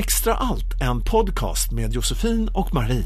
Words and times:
Extra 0.00 0.34
allt, 0.34 0.80
en 0.82 1.04
podcast 1.04 1.72
med 1.72 1.92
Josefin 1.92 2.50
och 2.54 2.74
Marie. 2.74 3.04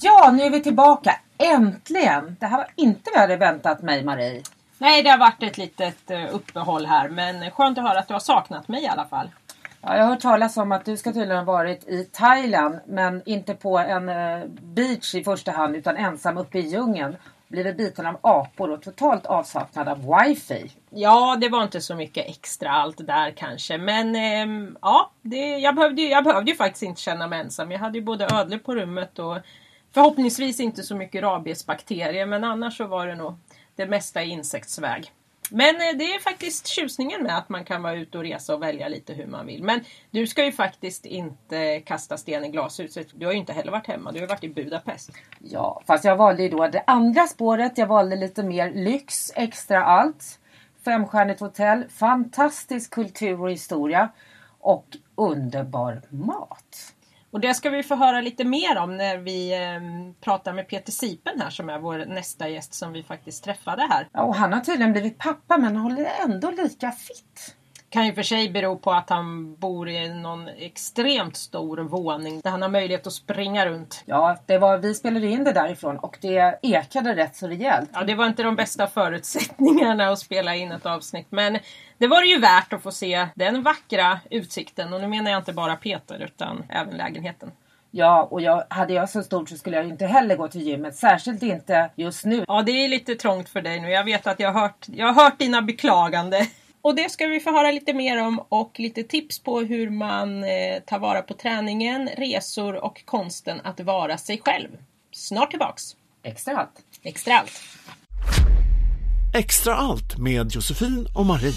Ja, 0.00 0.30
nu 0.32 0.42
är 0.42 0.50
vi 0.50 0.62
tillbaka. 0.62 1.20
Äntligen! 1.38 2.36
Det 2.40 2.46
här 2.46 2.56
var 2.56 2.66
inte 2.76 3.00
vad 3.04 3.14
jag 3.14 3.20
hade 3.20 3.36
väntat 3.36 3.82
mig, 3.82 4.04
Marie. 4.04 4.42
Nej, 4.78 5.02
det 5.02 5.10
har 5.10 5.18
varit 5.18 5.42
ett 5.42 5.58
litet 5.58 6.10
eh, 6.10 6.34
uppehåll 6.34 6.86
här 6.86 7.08
men 7.08 7.50
skönt 7.50 7.78
att 7.78 7.84
höra 7.84 7.98
att 7.98 8.08
du 8.08 8.14
har 8.14 8.20
saknat 8.20 8.68
mig 8.68 8.82
i 8.82 8.88
alla 8.88 9.04
fall. 9.04 9.30
Ja, 9.80 9.96
jag 9.96 10.04
har 10.04 10.10
hört 10.10 10.20
talas 10.20 10.56
om 10.56 10.72
att 10.72 10.84
du 10.84 10.96
ska 10.96 11.12
tydligen 11.12 11.36
ha 11.46 11.52
varit 11.52 11.88
i 11.88 12.04
Thailand 12.04 12.78
men 12.86 13.22
inte 13.26 13.54
på 13.54 13.78
en 13.78 14.08
eh, 14.08 14.44
beach 14.48 15.14
i 15.14 15.24
första 15.24 15.52
hand 15.52 15.76
utan 15.76 15.96
ensam 15.96 16.38
uppe 16.38 16.58
i 16.58 16.68
djungeln. 16.68 17.16
Blivit 17.48 17.76
biten 17.76 18.06
av 18.06 18.18
apor 18.20 18.70
och 18.70 18.82
totalt 18.82 19.26
avsaknad 19.26 19.88
av 19.88 19.98
wifi. 20.18 20.70
Ja, 20.90 21.36
det 21.40 21.48
var 21.48 21.62
inte 21.62 21.80
så 21.80 21.94
mycket 21.94 22.26
extra 22.28 22.70
allt 22.70 23.06
där 23.06 23.30
kanske. 23.30 23.78
Men 23.78 24.16
eh, 24.16 24.70
ja, 24.82 25.10
det, 25.22 25.36
jag, 25.58 25.74
behövde, 25.74 26.02
ju- 26.02 26.08
jag 26.08 26.24
behövde 26.24 26.50
ju 26.50 26.56
faktiskt 26.56 26.82
inte 26.82 27.00
känna 27.00 27.26
mig 27.26 27.40
ensam. 27.40 27.70
Jag 27.70 27.78
hade 27.78 27.98
ju 27.98 28.04
både 28.04 28.24
ödlor 28.32 28.58
på 28.58 28.74
rummet 28.74 29.18
och 29.18 29.36
förhoppningsvis 29.94 30.60
inte 30.60 30.82
så 30.82 30.94
mycket 30.96 31.22
rabiesbakterier. 31.22 32.26
Men 32.26 32.44
annars 32.44 32.76
så 32.76 32.86
var 32.86 33.06
det 33.06 33.14
nog 33.14 33.34
det 33.76 33.86
mesta 33.86 34.22
i 34.22 34.28
insektsväg. 34.30 35.12
Men 35.50 35.74
eh, 35.74 35.98
det 35.98 36.04
är 36.04 36.20
faktiskt 36.20 36.66
tjusningen 36.66 37.22
med 37.22 37.38
att 37.38 37.48
man 37.48 37.64
kan 37.64 37.82
vara 37.82 37.94
ute 37.94 38.18
och 38.18 38.24
resa 38.24 38.54
och 38.54 38.62
välja 38.62 38.88
lite 38.88 39.12
hur 39.12 39.26
man 39.26 39.46
vill. 39.46 39.62
Men 39.62 39.80
du 40.10 40.26
ska 40.26 40.44
ju 40.44 40.52
faktiskt 40.52 41.06
inte 41.06 41.80
kasta 41.80 42.16
sten 42.16 42.44
i 42.44 42.48
glashuset. 42.48 43.08
Du 43.14 43.26
har 43.26 43.32
ju 43.32 43.38
inte 43.38 43.52
heller 43.52 43.72
varit 43.72 43.86
hemma. 43.86 44.12
Du 44.12 44.20
har 44.20 44.26
varit 44.26 44.44
i 44.44 44.48
Budapest. 44.48 45.10
Ja, 45.38 45.82
fast 45.86 46.04
jag 46.04 46.16
valde 46.16 46.42
ju 46.42 46.48
då 46.48 46.68
det 46.68 46.84
andra 46.86 47.26
spåret. 47.26 47.78
Jag 47.78 47.86
valde 47.86 48.16
lite 48.16 48.42
mer 48.42 48.70
lyx, 48.70 49.32
extra 49.34 49.84
allt. 49.84 50.38
Femstjärnigt 50.84 51.40
hotell, 51.40 51.84
fantastisk 51.88 52.90
kultur 52.90 53.40
och 53.40 53.50
historia 53.50 54.08
och 54.58 54.86
underbar 55.14 56.02
mat. 56.10 56.95
Och 57.30 57.40
det 57.40 57.54
ska 57.54 57.70
vi 57.70 57.82
få 57.82 57.94
höra 57.94 58.20
lite 58.20 58.44
mer 58.44 58.78
om 58.78 58.96
när 58.96 59.18
vi 59.18 59.52
eh, 59.52 59.80
pratar 60.20 60.52
med 60.52 60.68
Peter 60.68 60.92
Sipen 60.92 61.40
här 61.40 61.50
som 61.50 61.70
är 61.70 61.78
vår 61.78 61.98
nästa 61.98 62.48
gäst 62.48 62.74
som 62.74 62.92
vi 62.92 63.02
faktiskt 63.02 63.44
träffade 63.44 63.86
här. 63.90 64.08
Ja, 64.12 64.22
och 64.22 64.34
han 64.34 64.52
har 64.52 64.60
tydligen 64.60 64.92
blivit 64.92 65.18
pappa 65.18 65.58
men 65.58 65.76
håller 65.76 66.08
ändå 66.24 66.50
lika 66.50 66.92
fitt. 66.92 67.56
Kan 67.96 68.06
ju 68.06 68.14
för 68.14 68.22
sig 68.22 68.50
bero 68.50 68.78
på 68.78 68.92
att 68.92 69.10
han 69.10 69.54
bor 69.54 69.88
i 69.88 70.08
någon 70.08 70.48
extremt 70.48 71.36
stor 71.36 71.78
våning 71.78 72.40
där 72.40 72.50
han 72.50 72.62
har 72.62 72.68
möjlighet 72.68 73.06
att 73.06 73.12
springa 73.12 73.66
runt. 73.66 74.02
Ja, 74.06 74.36
det 74.46 74.58
var, 74.58 74.78
vi 74.78 74.94
spelade 74.94 75.26
in 75.26 75.44
det 75.44 75.52
därifrån 75.52 75.98
och 75.98 76.18
det 76.20 76.58
ekade 76.62 77.16
rätt 77.16 77.36
så 77.36 77.48
rejält. 77.48 77.90
Ja, 77.92 78.04
det 78.04 78.14
var 78.14 78.26
inte 78.26 78.42
de 78.42 78.56
bästa 78.56 78.86
förutsättningarna 78.86 80.08
att 80.08 80.18
spela 80.18 80.54
in 80.54 80.72
ett 80.72 80.86
avsnitt 80.86 81.26
men 81.30 81.58
det 81.98 82.06
var 82.06 82.20
det 82.20 82.26
ju 82.26 82.40
värt 82.40 82.72
att 82.72 82.82
få 82.82 82.92
se 82.92 83.26
den 83.34 83.62
vackra 83.62 84.20
utsikten 84.30 84.92
och 84.92 85.00
nu 85.00 85.08
menar 85.08 85.30
jag 85.30 85.40
inte 85.40 85.52
bara 85.52 85.76
Peter 85.76 86.18
utan 86.18 86.64
även 86.68 86.96
lägenheten. 86.96 87.50
Ja, 87.90 88.28
och 88.30 88.40
jag, 88.40 88.64
hade 88.70 88.92
jag 88.92 89.10
så 89.10 89.22
stort 89.22 89.48
så 89.48 89.56
skulle 89.56 89.76
jag 89.76 89.88
inte 89.88 90.06
heller 90.06 90.36
gå 90.36 90.48
till 90.48 90.62
gymmet. 90.62 90.96
Särskilt 90.96 91.42
inte 91.42 91.90
just 91.94 92.24
nu. 92.24 92.44
Ja, 92.48 92.62
det 92.62 92.72
är 92.72 92.88
lite 92.88 93.14
trångt 93.14 93.48
för 93.48 93.62
dig 93.62 93.80
nu. 93.80 93.90
Jag 93.90 94.04
vet 94.04 94.26
att 94.26 94.40
jag 94.40 94.52
har 94.52 94.60
hört, 94.60 94.86
jag 94.86 95.06
har 95.12 95.24
hört 95.24 95.38
dina 95.38 95.62
beklagande. 95.62 96.46
Och 96.86 96.94
det 96.94 97.10
ska 97.10 97.26
vi 97.26 97.40
få 97.40 97.50
höra 97.50 97.70
lite 97.70 97.92
mer 97.92 98.22
om 98.22 98.38
och 98.48 98.80
lite 98.80 99.02
tips 99.02 99.38
på 99.38 99.60
hur 99.60 99.90
man 99.90 100.44
eh, 100.44 100.80
tar 100.86 100.98
vara 100.98 101.22
på 101.22 101.34
träningen, 101.34 102.08
resor 102.16 102.74
och 102.84 103.04
konsten 103.04 103.60
att 103.64 103.80
vara 103.80 104.18
sig 104.18 104.40
själv. 104.44 104.68
Snart 105.12 105.50
tillbaks! 105.50 105.82
Extra 106.22 106.56
allt. 106.56 106.84
Extra 107.02 107.38
allt! 107.38 107.62
Extra 109.34 109.74
allt 109.74 110.18
med 110.18 110.50
Josefin 110.52 111.06
och 111.14 111.26
Marie. 111.26 111.52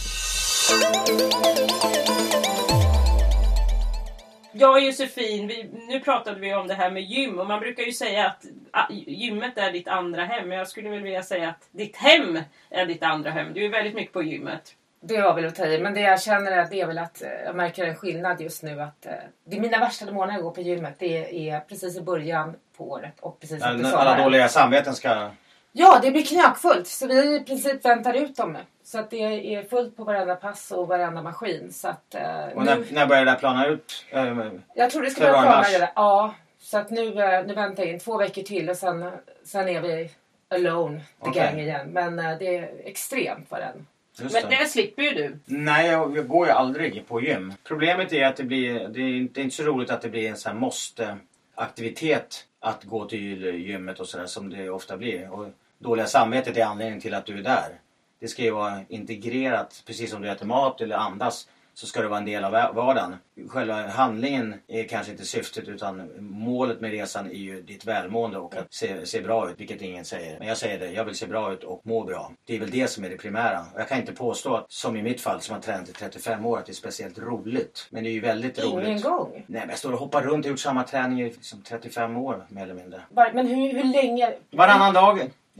Ja 4.53 4.79
Josefin, 4.79 5.47
vi, 5.47 5.69
nu 5.87 5.99
pratade 5.99 6.39
vi 6.39 6.53
om 6.53 6.67
det 6.67 6.73
här 6.73 6.91
med 6.91 7.03
gym 7.03 7.39
och 7.39 7.47
man 7.47 7.59
brukar 7.59 7.83
ju 7.83 7.91
säga 7.91 8.25
att 8.25 8.45
ah, 8.71 8.91
gymmet 8.91 9.57
är 9.57 9.71
ditt 9.71 9.87
andra 9.87 10.25
hem. 10.25 10.49
Men 10.49 10.57
jag 10.57 10.67
skulle 10.67 10.89
väl 10.89 11.03
vilja 11.03 11.23
säga 11.23 11.49
att 11.49 11.69
ditt 11.71 11.95
hem 11.95 12.39
är 12.69 12.85
ditt 12.85 13.03
andra 13.03 13.31
hem. 13.31 13.53
Du 13.53 13.65
är 13.65 13.69
väldigt 13.69 13.95
mycket 13.95 14.13
på 14.13 14.23
gymmet. 14.23 14.75
Det 15.01 15.21
var 15.21 15.33
väl 15.33 15.45
att 15.45 15.55
ta 15.55 15.65
i. 15.65 15.79
Men 15.81 15.93
det 15.93 16.01
jag 16.01 16.21
känner 16.21 16.51
är, 16.51 16.67
det 16.71 16.81
är 16.81 16.87
väl 16.87 16.97
att 16.97 17.21
eh, 17.21 17.29
jag 17.45 17.55
märker 17.55 17.85
en 17.85 17.95
skillnad 17.95 18.41
just 18.41 18.63
nu. 18.63 18.81
att 18.81 19.05
eh, 19.05 19.11
Det 19.45 19.57
är 19.57 19.61
mina 19.61 19.79
värsta 19.79 20.11
månader 20.11 20.37
att 20.37 20.43
gå 20.43 20.51
på 20.51 20.61
gymmet. 20.61 20.95
Det 20.99 21.49
är 21.49 21.59
precis 21.59 21.97
i 21.97 22.01
början 22.01 22.55
på 22.77 22.89
året 22.91 23.19
och 23.19 23.39
precis 23.39 23.55
efter 23.57 23.73
När 23.73 23.89
sommaren. 23.89 24.07
alla 24.07 24.23
dåliga 24.23 24.47
samveten 24.47 24.95
ska... 24.95 25.29
Ja, 25.71 25.99
det 26.01 26.11
blir 26.11 26.25
knökfullt. 26.25 26.87
Så 26.87 27.07
vi 27.07 27.35
i 27.35 27.39
princip 27.39 27.85
väntar 27.85 28.13
ut 28.13 28.35
dem 28.35 28.53
nu. 28.53 28.59
Så 28.83 28.99
att 28.99 29.09
det 29.09 29.55
är 29.55 29.63
fullt 29.63 29.97
på 29.97 30.03
varenda 30.03 30.35
pass 30.35 30.71
och 30.71 30.87
varenda 30.87 31.21
maskin. 31.21 31.73
Så 31.73 31.87
att, 31.87 32.15
eh, 32.15 32.45
Och 32.55 32.65
nu, 32.65 32.75
när, 32.75 32.85
när 32.93 33.05
börjar 33.05 33.25
det 33.25 33.31
där 33.31 33.37
plana 33.39 33.67
ut? 33.67 34.05
Eh, 34.09 34.37
jag 34.75 34.91
tror 34.91 35.01
det 35.03 35.09
ska 35.09 35.21
börja 35.21 35.41
plana 35.41 35.61
redan. 35.61 35.89
Ja, 35.95 36.33
så 36.61 36.77
att 36.77 36.89
nu, 36.89 37.23
eh, 37.23 37.45
nu 37.45 37.53
väntar 37.53 37.83
jag 37.83 37.91
in 37.93 37.99
två 37.99 38.17
veckor 38.17 38.41
till 38.41 38.69
och 38.69 38.77
sen, 38.77 39.11
sen 39.43 39.69
är 39.69 39.81
vi 39.81 40.11
alone, 40.49 40.99
the 40.99 41.29
Okej. 41.29 41.43
gang 41.43 41.59
igen. 41.59 41.87
Men 41.89 42.19
eh, 42.19 42.37
det 42.39 42.57
är 42.57 42.69
extremt 42.83 43.45
vad 43.51 43.59
den... 43.59 43.87
Just 44.21 44.33
Men 44.33 44.49
det. 44.49 44.57
det 44.57 44.65
slipper 44.65 45.03
ju 45.03 45.09
du. 45.09 45.39
Nej, 45.45 45.87
jag, 45.87 46.17
jag 46.17 46.27
går 46.27 46.47
ju 46.47 46.51
aldrig 46.51 47.07
på 47.07 47.21
gym. 47.21 47.53
Problemet 47.63 48.13
är 48.13 48.25
att 48.25 48.35
det 48.35 48.43
blir... 48.43 48.73
Det 48.73 49.01
är 49.01 49.17
inte, 49.17 49.33
det 49.33 49.41
är 49.41 49.43
inte 49.43 49.55
så 49.55 49.63
roligt 49.63 49.89
att 49.89 50.01
det 50.01 50.09
blir 50.09 50.29
en 50.29 50.37
sån 50.37 50.51
här 50.51 50.59
måste-aktivitet 50.59 52.45
att 52.59 52.83
gå 52.83 53.05
till 53.05 53.43
gymmet 53.43 53.99
och 53.99 54.07
sådär 54.07 54.25
som 54.25 54.49
det 54.49 54.69
ofta 54.69 54.97
blir. 54.97 55.31
Och 55.33 55.47
dåliga 55.79 56.05
samvetet 56.05 56.57
är 56.57 56.65
anledningen 56.65 57.01
till 57.01 57.13
att 57.13 57.25
du 57.25 57.37
är 57.37 57.43
där. 57.43 57.79
Det 58.19 58.27
ska 58.27 58.41
ju 58.41 58.51
vara 58.51 58.81
integrerat, 58.89 59.83
precis 59.85 60.11
som 60.11 60.21
du 60.21 60.29
äter 60.29 60.45
mat 60.45 60.81
eller 60.81 60.95
andas 60.95 61.47
så 61.79 61.87
ska 61.87 62.01
det 62.01 62.07
vara 62.07 62.19
en 62.19 62.25
del 62.25 62.43
av 62.43 62.51
va- 62.51 62.71
vardagen. 62.75 63.15
Själva 63.49 63.87
handlingen 63.87 64.55
är 64.67 64.83
kanske 64.83 65.11
inte 65.11 65.25
syftet 65.25 65.67
utan 65.67 66.09
målet 66.19 66.81
med 66.81 66.91
resan 66.91 67.25
är 67.27 67.33
ju 67.33 67.61
ditt 67.61 67.85
välmående 67.85 68.37
och 68.37 68.55
att 68.55 68.73
se, 68.73 69.05
se 69.05 69.21
bra 69.21 69.49
ut, 69.49 69.59
vilket 69.59 69.81
ingen 69.81 70.05
säger. 70.05 70.39
Men 70.39 70.47
jag 70.47 70.57
säger 70.57 70.79
det, 70.79 70.91
jag 70.91 71.05
vill 71.05 71.15
se 71.15 71.27
bra 71.27 71.53
ut 71.53 71.63
och 71.63 71.81
må 71.85 72.03
bra. 72.03 72.31
Det 72.45 72.55
är 72.55 72.59
väl 72.59 72.69
det 72.71 72.87
som 72.87 73.03
är 73.03 73.09
det 73.09 73.17
primära. 73.17 73.59
Och 73.73 73.79
jag 73.79 73.87
kan 73.89 73.97
inte 73.97 74.13
påstå 74.13 74.55
att, 74.55 74.71
som 74.71 74.95
i 74.95 75.01
mitt 75.01 75.21
fall 75.21 75.41
som 75.41 75.55
har 75.55 75.61
tränat 75.61 75.89
i 75.89 75.93
35 75.93 76.45
år, 76.45 76.57
att 76.57 76.65
det 76.65 76.71
är 76.71 76.73
speciellt 76.73 77.19
roligt. 77.19 77.87
Men 77.91 78.03
det 78.03 78.09
är 78.09 78.13
ju 78.13 78.19
väldigt 78.19 78.57
Ingen 78.57 78.71
roligt. 78.85 79.03
gång. 79.03 79.31
Nej 79.33 79.43
men 79.61 79.69
jag 79.69 79.77
står 79.77 79.93
och 79.93 79.99
hoppar 79.99 80.21
runt 80.21 80.45
och 80.45 80.49
gjort 80.51 80.59
samma 80.59 80.83
träning 80.83 81.21
i 81.21 81.23
liksom 81.23 81.61
35 81.61 82.17
år 82.17 82.45
mer 82.49 82.63
eller 82.63 82.73
mindre. 82.73 83.01
Men 83.33 83.47
hur, 83.47 83.73
hur 83.73 83.83
länge... 83.83 84.33
Varannan 84.51 84.93
dag 84.93 85.19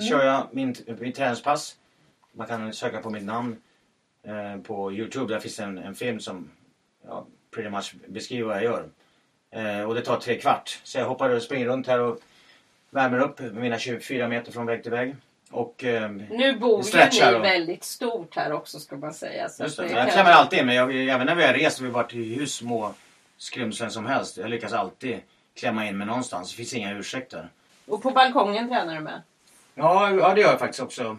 kör 0.09 0.25
jag 0.25 0.47
min, 0.51 0.75
min 0.99 1.13
träningspass. 1.13 1.75
Man 2.33 2.47
kan 2.47 2.73
söka 2.73 3.01
på 3.01 3.09
mitt 3.09 3.23
namn 3.23 3.55
eh, 4.23 4.61
på 4.61 4.91
Youtube. 4.93 5.33
Där 5.33 5.39
finns 5.39 5.59
en, 5.59 5.77
en 5.77 5.95
film 5.95 6.19
som 6.19 6.49
ja, 7.07 7.25
pretty 7.51 7.69
much 7.69 7.93
beskriver 8.07 8.47
vad 8.47 8.55
jag 8.57 8.63
gör. 8.63 8.85
Eh, 9.51 9.83
och 9.83 9.95
det 9.95 10.01
tar 10.01 10.19
tre 10.19 10.39
kvart. 10.39 10.79
Så 10.83 10.97
jag 10.97 11.05
hoppar 11.05 11.29
och 11.29 11.41
springer 11.41 11.65
runt 11.65 11.87
här 11.87 11.99
och 11.99 12.19
värmer 12.89 13.19
upp 13.19 13.39
mina 13.39 13.79
24 13.79 14.27
meter 14.27 14.51
från 14.51 14.65
vägg 14.65 14.83
till 14.83 14.91
vägg. 14.91 15.15
Och 15.51 15.83
eh, 15.83 16.11
Nu 16.11 16.57
bor 16.59 16.83
ju 16.85 16.99
ni 17.11 17.35
och- 17.37 17.43
väldigt 17.43 17.83
stort 17.83 18.35
här 18.35 18.51
också 18.51 18.79
ska 18.79 18.95
man 18.95 19.13
säga. 19.13 19.49
Så 19.49 19.63
just 19.63 19.77
det, 19.77 19.83
det 19.83 19.89
jag 19.89 20.03
kan- 20.03 20.11
klämmer 20.13 20.31
alltid. 20.31 20.65
Men 20.65 20.75
jag, 20.75 20.95
även 21.09 21.25
när 21.25 21.35
vi 21.35 21.43
har 21.45 21.53
rest 21.53 21.79
och 21.79 21.85
vi 21.85 21.89
varit 21.89 22.13
i 22.13 22.35
hur 22.35 22.45
små 22.45 22.93
skrymslen 23.37 23.91
som 23.91 24.05
helst. 24.05 24.37
Jag 24.37 24.49
lyckas 24.49 24.73
alltid 24.73 25.19
klämma 25.55 25.87
in 25.87 25.97
mig 25.97 26.07
någonstans. 26.07 26.49
Det 26.51 26.55
finns 26.57 26.73
inga 26.73 26.97
ursäkter. 26.97 27.49
Och 27.87 28.01
på 28.01 28.11
balkongen 28.11 28.67
tränar 28.69 28.95
du 28.95 28.99
med? 29.01 29.21
Ja, 29.75 30.11
ja 30.11 30.33
det 30.33 30.41
gör 30.41 30.49
jag 30.49 30.59
faktiskt 30.59 30.83
också. 30.83 31.17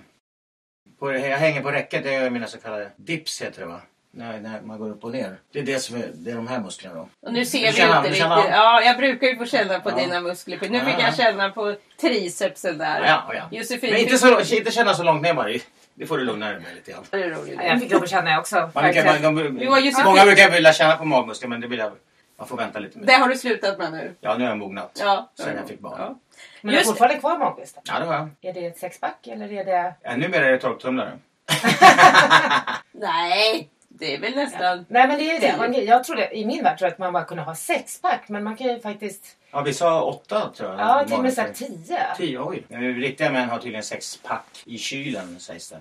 På, 1.01 1.13
jag 1.13 1.21
hänger 1.39 1.63
på 1.63 1.71
räcket, 1.71 2.03
det 2.05 2.13
gör 2.13 2.31
mina 2.31 2.47
så 2.47 2.59
kallade 2.59 2.91
dips 2.97 3.43
heter 3.43 3.61
det 3.61 3.67
va? 3.67 3.81
När, 4.13 4.41
när 4.41 4.61
man 4.61 4.79
går 4.79 4.91
upp 4.91 5.05
och 5.05 5.11
ner. 5.13 5.37
Det 5.53 5.59
är 5.59 5.63
det 5.63 5.79
som 5.79 5.97
är, 5.97 6.11
det 6.15 6.31
är 6.31 6.35
de 6.35 6.49
här 6.49 6.61
musklerna 6.61 6.95
då. 6.95 7.09
Och 7.27 7.33
nu 7.33 7.45
ser 7.47 7.59
vi 7.67 7.73
känner- 7.73 7.97
inte 7.97 8.09
du 8.09 8.15
riktigt. 8.15 8.29
Ja, 8.51 8.83
jag 8.83 8.97
brukar 8.97 9.27
ju 9.27 9.37
få 9.37 9.45
känna 9.47 9.81
på 9.81 9.91
Ja. 9.91 9.95
dina 9.97 10.21
muskler. 10.21 10.59
Nu 10.71 10.81
fick 10.81 10.95
ja. 10.95 11.01
jag 11.01 11.17
känna 11.17 11.51
på 11.51 11.75
tricepsen 12.01 12.79
där. 12.79 13.05
Ja, 13.07 13.35
ja. 13.35 13.59
Josefin, 13.59 13.91
Men 13.91 14.01
inte, 14.01 14.19
så, 14.19 14.55
inte 14.57 14.71
känna 14.71 14.95
så 14.95 15.03
långt 15.03 15.23
ner 15.23 15.35
Marie. 15.35 15.61
Det 15.95 16.07
får 16.07 16.19
du 16.19 16.25
lugna 16.25 16.47
dig 16.47 16.61
med 16.61 16.75
lite 16.75 16.91
grann. 16.93 17.05
Ja, 17.11 17.65
Jag 17.65 17.81
fick 17.81 17.93
lov 17.93 18.03
att 18.03 18.11
känna 18.11 18.39
också. 18.39 18.71
Man 18.75 18.95
man, 19.35 19.57
Vi 19.57 19.67
var 19.67 19.79
ju 19.79 19.93
så- 19.93 20.05
många 20.05 20.25
brukar 20.25 20.51
vilja 20.51 20.73
känna 20.73 20.97
på 20.97 21.05
magmuskler 21.05 21.49
men 21.49 21.61
det 21.61 21.67
vill 21.67 21.79
jag, 21.79 21.93
man 22.41 22.49
får 22.49 22.57
vänta 22.57 22.79
lite 22.79 22.99
med. 22.99 23.07
Det 23.07 23.13
har 23.13 23.29
du 23.29 23.37
slutat 23.37 23.79
med 23.79 23.93
nu? 23.93 24.15
Ja, 24.21 24.37
nu 24.37 24.45
har 24.45 24.51
jag 24.51 24.59
mognat. 24.59 24.99
Ja. 25.01 25.31
Sen 25.35 25.57
jag 25.57 25.69
fick 25.69 25.81
barn. 25.81 25.95
Ja. 25.99 26.19
Men 26.61 26.73
du 26.73 26.79
har 26.79 26.85
fortfarande 26.85 27.19
kvar 27.19 27.39
magbristen? 27.39 27.83
Ja, 27.87 27.99
det 27.99 28.05
har 28.05 28.15
jag. 28.15 28.29
Är 28.41 28.53
det 28.53 28.67
ett 28.67 28.79
sexpack 28.79 29.27
eller 29.27 29.53
är 29.53 29.65
det... 29.65 29.95
Ja, 30.03 30.17
numera 30.17 30.47
är 30.47 30.53
det 30.53 30.59
torktumlare. 30.59 31.19
Nej, 32.93 33.69
det 33.89 34.15
är 34.15 34.21
väl 34.21 34.35
nästan... 34.35 34.87
Nej 34.89 35.09
men 35.09 35.19
det 35.19 35.31
är 35.31 35.41
det. 35.41 35.57
Man, 35.59 35.85
jag 35.85 36.05
trodde, 36.05 36.37
I 36.37 36.47
min 36.47 36.65
värld 36.65 36.79
tror 36.79 36.87
jag 36.87 36.93
att 36.93 36.99
man 36.99 37.13
bara 37.13 37.25
kunde 37.25 37.43
ha 37.43 37.55
sexpack 37.55 38.29
men 38.29 38.45
man 38.45 38.57
kan 38.57 38.67
ju 38.67 38.81
faktiskt... 38.81 39.37
Ja, 39.51 39.61
vi 39.61 39.75
sa 39.75 40.03
åtta 40.03 40.51
tror 40.57 40.71
jag. 40.71 40.81
Ja, 40.81 41.05
till 41.05 41.17
och 41.17 41.23
med 41.23 41.33
såhär 41.33 41.53
tio. 41.53 42.17
Tio, 42.17 42.39
oj. 42.49 42.65
Men 42.69 42.95
Riktiga 42.95 43.33
män 43.33 43.49
har 43.49 43.59
tydligen 43.59 43.83
sex 43.83 44.17
pack 44.17 44.63
i 44.65 44.79
kylen 44.79 45.41
sägs 45.41 45.71
det. 45.71 45.79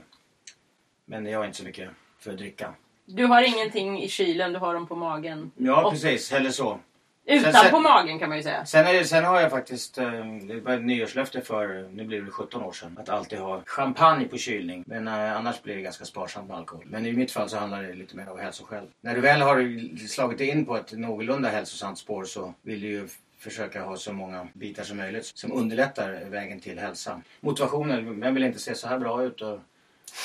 Men 1.05 1.25
jag 1.25 1.41
är 1.41 1.45
inte 1.45 1.57
så 1.57 1.63
mycket 1.63 1.89
för 2.19 2.31
att 2.31 2.37
dricka. 2.37 2.73
Du 3.11 3.25
har 3.25 3.41
ingenting 3.41 4.01
i 4.01 4.07
kylen, 4.09 4.53
du 4.53 4.59
har 4.59 4.73
dem 4.73 4.87
på 4.87 4.95
magen. 4.95 5.51
Ja 5.57 5.85
Och- 5.85 5.91
precis, 5.91 6.31
eller 6.31 6.49
så. 6.51 6.79
Utan 7.25 7.53
Sen- 7.53 7.71
på 7.71 7.79
magen 7.79 8.19
kan 8.19 8.29
man 8.29 8.37
ju 8.37 8.43
säga. 8.43 8.65
Sen, 8.65 8.87
är 8.87 8.93
det, 8.93 9.03
sen 9.05 9.25
har 9.25 9.41
jag 9.41 9.51
faktiskt, 9.51 9.97
eh, 9.97 10.11
det 10.47 10.59
var 10.61 10.73
ett 10.73 10.81
nyårslöfte 10.83 11.41
för, 11.41 11.89
nu 11.93 12.03
blir 12.05 12.21
det 12.21 12.31
17 12.31 12.63
år 12.63 12.71
sedan, 12.71 12.97
att 13.01 13.09
alltid 13.09 13.39
ha 13.39 13.61
champagne 13.65 14.25
på 14.25 14.37
kylning. 14.37 14.83
Men 14.87 15.07
eh, 15.07 15.37
annars 15.37 15.61
blir 15.61 15.75
det 15.75 15.81
ganska 15.81 16.05
sparsamt 16.05 16.47
med 16.47 16.57
alkohol. 16.57 16.85
Men 16.89 17.05
i 17.05 17.13
mitt 17.13 17.31
fall 17.31 17.49
så 17.49 17.57
handlar 17.57 17.83
det 17.83 17.93
lite 17.93 18.15
mer 18.17 18.29
om 18.31 18.39
hälsoskäl. 18.39 18.85
När 19.01 19.15
du 19.15 19.21
väl 19.21 19.41
har 19.41 19.97
slagit 20.07 20.41
in 20.41 20.65
på 20.65 20.77
ett 20.77 20.91
någorlunda 20.91 21.49
hälsosamt 21.49 21.97
spår 21.97 22.23
så 22.23 22.53
vill 22.61 22.81
du 22.81 22.87
ju 22.87 23.05
f- 23.05 23.11
försöka 23.39 23.81
ha 23.83 23.97
så 23.97 24.13
många 24.13 24.47
bitar 24.53 24.83
som 24.83 24.97
möjligt 24.97 25.25
som 25.25 25.51
underlättar 25.51 26.25
vägen 26.29 26.59
till 26.59 26.79
hälsa. 26.79 27.21
Motivationen, 27.39 28.19
vem 28.21 28.33
vill 28.33 28.43
inte 28.43 28.59
se 28.59 28.75
så 28.75 28.87
här 28.87 28.99
bra 28.99 29.23
ut 29.23 29.41
och, 29.41 29.59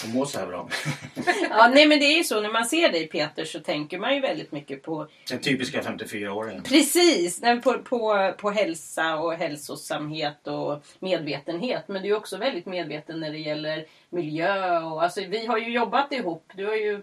och 0.03 0.09
må 0.09 0.27
så 0.27 0.39
här 0.39 0.47
bra? 0.47 0.69
Ja, 1.51 1.71
nej 1.75 1.87
men 1.87 1.99
det 1.99 2.05
är 2.05 2.17
ju 2.17 2.25
så 2.25 2.41
när 2.41 2.53
man 2.53 2.65
ser 2.65 2.93
dig 2.93 3.07
Peter 3.07 3.45
så 3.45 3.61
tänker 3.61 3.99
man 3.99 4.15
ju 4.15 4.21
väldigt 4.21 4.53
mycket 4.53 4.83
på 4.83 5.09
Den 5.29 5.39
typiska 5.39 5.83
54-åringen. 5.83 6.63
Precis! 6.63 7.41
På, 7.41 7.79
på, 7.79 8.33
på 8.39 8.51
hälsa 8.51 9.17
och 9.17 9.33
hälsosamhet 9.33 10.47
och 10.47 10.85
medvetenhet. 10.99 11.89
Men 11.89 12.03
du 12.03 12.09
är 12.09 12.17
också 12.17 12.37
väldigt 12.37 12.67
medveten 12.67 13.21
när 13.21 13.31
det 13.31 13.39
gäller 13.39 13.87
miljö. 14.11 14.81
Och, 14.81 15.03
alltså, 15.03 15.21
vi 15.21 15.47
har 15.47 15.59
ju 15.59 15.73
jobbat 15.73 16.13
ihop. 16.13 16.53
Du 16.55 16.67
har 16.67 16.75
ju 16.75 17.03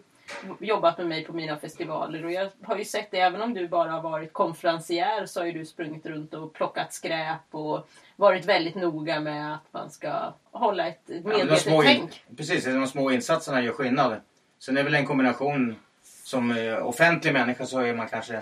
jobbat 0.60 0.98
med 0.98 1.08
mig 1.08 1.24
på 1.24 1.34
mina 1.34 1.58
festivaler 1.58 2.26
och 2.26 2.32
jag 2.32 2.50
har 2.64 2.78
ju 2.78 2.86
sett 2.86 3.12
det. 3.12 3.20
Även 3.20 3.42
om 3.42 3.54
du 3.54 3.68
bara 3.68 3.92
har 3.92 4.02
varit 4.02 4.34
konferencier 4.34 5.26
så 5.26 5.40
har 5.40 5.46
ju 5.46 5.52
du 5.52 5.66
sprungit 5.66 6.06
runt 6.06 6.34
och 6.34 6.54
plockat 6.54 6.94
skräp 6.94 7.42
och 7.52 7.90
varit 8.22 8.46
väldigt 8.46 8.76
noga 8.76 9.20
med 9.20 9.54
att 9.54 9.74
man 9.74 9.90
ska 9.92 10.34
hålla 10.52 10.88
ett 10.88 11.02
Ja, 11.06 11.22
medvetet 11.24 11.68
in, 11.68 11.82
tänk. 11.84 12.24
precis, 12.38 12.66
de 12.66 12.88
små 12.88 13.12
insatserna 13.12 13.62
gör 13.62 13.72
skillnad. 13.72 14.22
Sen 14.60 14.78
är 14.78 14.84
det 14.84 14.90
väl 14.90 14.96
en 15.00 15.06
kombination. 15.06 15.76
Som 16.04 16.52
eh, 16.52 16.88
offentlig 16.88 17.34
människa 17.34 17.66
så 17.66 17.80
är 17.80 17.94
man 17.94 18.08
kanske 18.08 18.42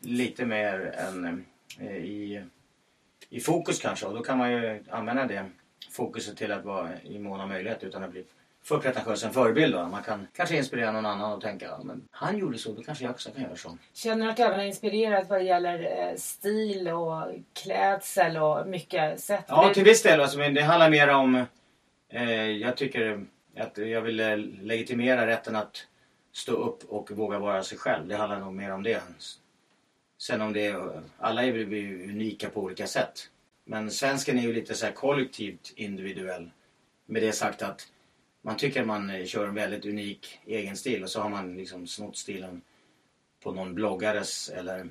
lite 0.00 0.46
mer 0.46 0.94
än, 0.98 1.44
eh, 1.80 1.96
i, 1.96 2.44
i 3.28 3.40
fokus 3.40 3.80
kanske. 3.80 4.06
Och 4.06 4.14
då 4.14 4.22
kan 4.22 4.38
man 4.38 4.52
ju 4.52 4.84
använda 4.90 5.26
det 5.26 5.50
fokuset 5.90 6.36
till 6.36 6.52
att 6.52 6.64
vara 6.64 7.00
i 7.02 7.18
mån 7.18 7.40
av 7.40 7.48
möjlighet 7.48 7.84
utan 7.84 8.02
att 8.04 8.10
bli 8.10 8.24
för 8.62 8.78
pretentiös 8.78 9.24
en 9.24 9.32
förebild. 9.32 9.74
Va? 9.74 9.88
Man 9.88 10.02
kan 10.02 10.26
kanske 10.32 10.56
inspirera 10.56 10.92
någon 10.92 11.06
annan 11.06 11.32
och 11.32 11.40
tänka 11.40 11.66
ja, 11.66 11.80
men 11.82 12.08
han 12.10 12.38
gjorde 12.38 12.58
så, 12.58 12.72
då 12.72 12.82
kanske 12.82 13.04
jag 13.04 13.10
också 13.10 13.30
kan 13.30 13.42
göra 13.42 13.56
så. 13.56 13.78
Känner 13.92 14.24
du 14.24 14.30
att 14.30 14.36
du 14.36 14.42
även 14.42 14.60
är 14.60 14.64
inspirerad 14.64 15.26
vad 15.28 15.40
det 15.40 15.44
gäller 15.44 16.08
eh, 16.08 16.16
stil 16.16 16.88
och 16.88 17.28
klädsel 17.52 18.36
och 18.36 18.66
mycket 18.66 19.20
sätt? 19.20 19.44
Ja, 19.48 19.74
till 19.74 19.84
viss 19.84 20.02
del. 20.02 20.20
Alltså, 20.20 20.38
men 20.38 20.54
det 20.54 20.62
handlar 20.62 20.90
mer 20.90 21.08
om... 21.08 21.44
Eh, 22.08 22.50
jag 22.50 22.76
tycker 22.76 23.26
att 23.56 23.78
jag 23.78 24.00
vill 24.00 24.20
eh, 24.20 24.36
legitimera 24.36 25.26
rätten 25.26 25.56
att 25.56 25.86
stå 26.32 26.52
upp 26.52 26.84
och 26.88 27.10
våga 27.10 27.38
vara 27.38 27.62
sig 27.62 27.78
själv. 27.78 28.08
Det 28.08 28.16
handlar 28.16 28.40
nog 28.40 28.54
mer 28.54 28.72
om 28.72 28.82
det. 28.82 29.02
Sen 30.18 30.40
om 30.40 30.52
det 30.52 30.66
är... 30.66 31.02
Alla 31.18 31.42
är 31.42 31.46
ju 31.46 32.04
unika 32.10 32.50
på 32.50 32.60
olika 32.60 32.86
sätt. 32.86 33.28
Men 33.64 33.90
svensken 33.90 34.38
är 34.38 34.42
ju 34.42 34.52
lite 34.52 34.74
så 34.74 34.86
här 34.86 34.92
kollektivt 34.92 35.72
individuell. 35.76 36.50
Med 37.06 37.22
det 37.22 37.32
sagt 37.32 37.62
att 37.62 37.86
man 38.42 38.56
tycker 38.56 38.84
man 38.84 39.10
eh, 39.10 39.24
kör 39.24 39.48
en 39.48 39.54
väldigt 39.54 39.84
unik 39.84 40.40
egen 40.46 40.76
stil 40.76 41.02
och 41.02 41.10
så 41.10 41.20
har 41.20 41.28
man 41.28 41.56
liksom 41.56 41.86
snott 41.86 42.16
stilen 42.16 42.62
på 43.42 43.52
någon 43.52 43.74
bloggares 43.74 44.48
eller 44.48 44.88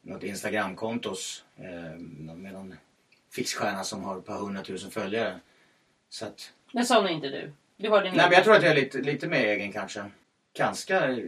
något 0.00 0.22
Instagramkontos 0.22 1.44
eh, 1.56 1.98
med 1.98 2.52
någon 2.52 2.74
fixstjärna 3.30 3.84
som 3.84 4.04
har 4.04 4.18
ett 4.18 4.26
par 4.26 4.38
hundratusen 4.38 4.90
följare. 4.90 5.40
Så 6.08 6.26
att, 6.26 6.52
Men 6.72 6.86
sån 6.86 7.06
är 7.06 7.10
inte 7.10 7.28
du. 7.28 7.52
Du 7.76 7.90
har 7.90 8.02
din 8.02 8.14
nej, 8.14 8.26
men 8.26 8.32
jag 8.32 8.44
tror 8.44 8.54
att 8.54 8.62
jag 8.62 8.72
är 8.72 8.76
lite, 8.76 8.98
lite 8.98 9.28
mer 9.28 9.46
egen 9.46 9.72
kanske. 9.72 10.10
Ganska 10.54 11.18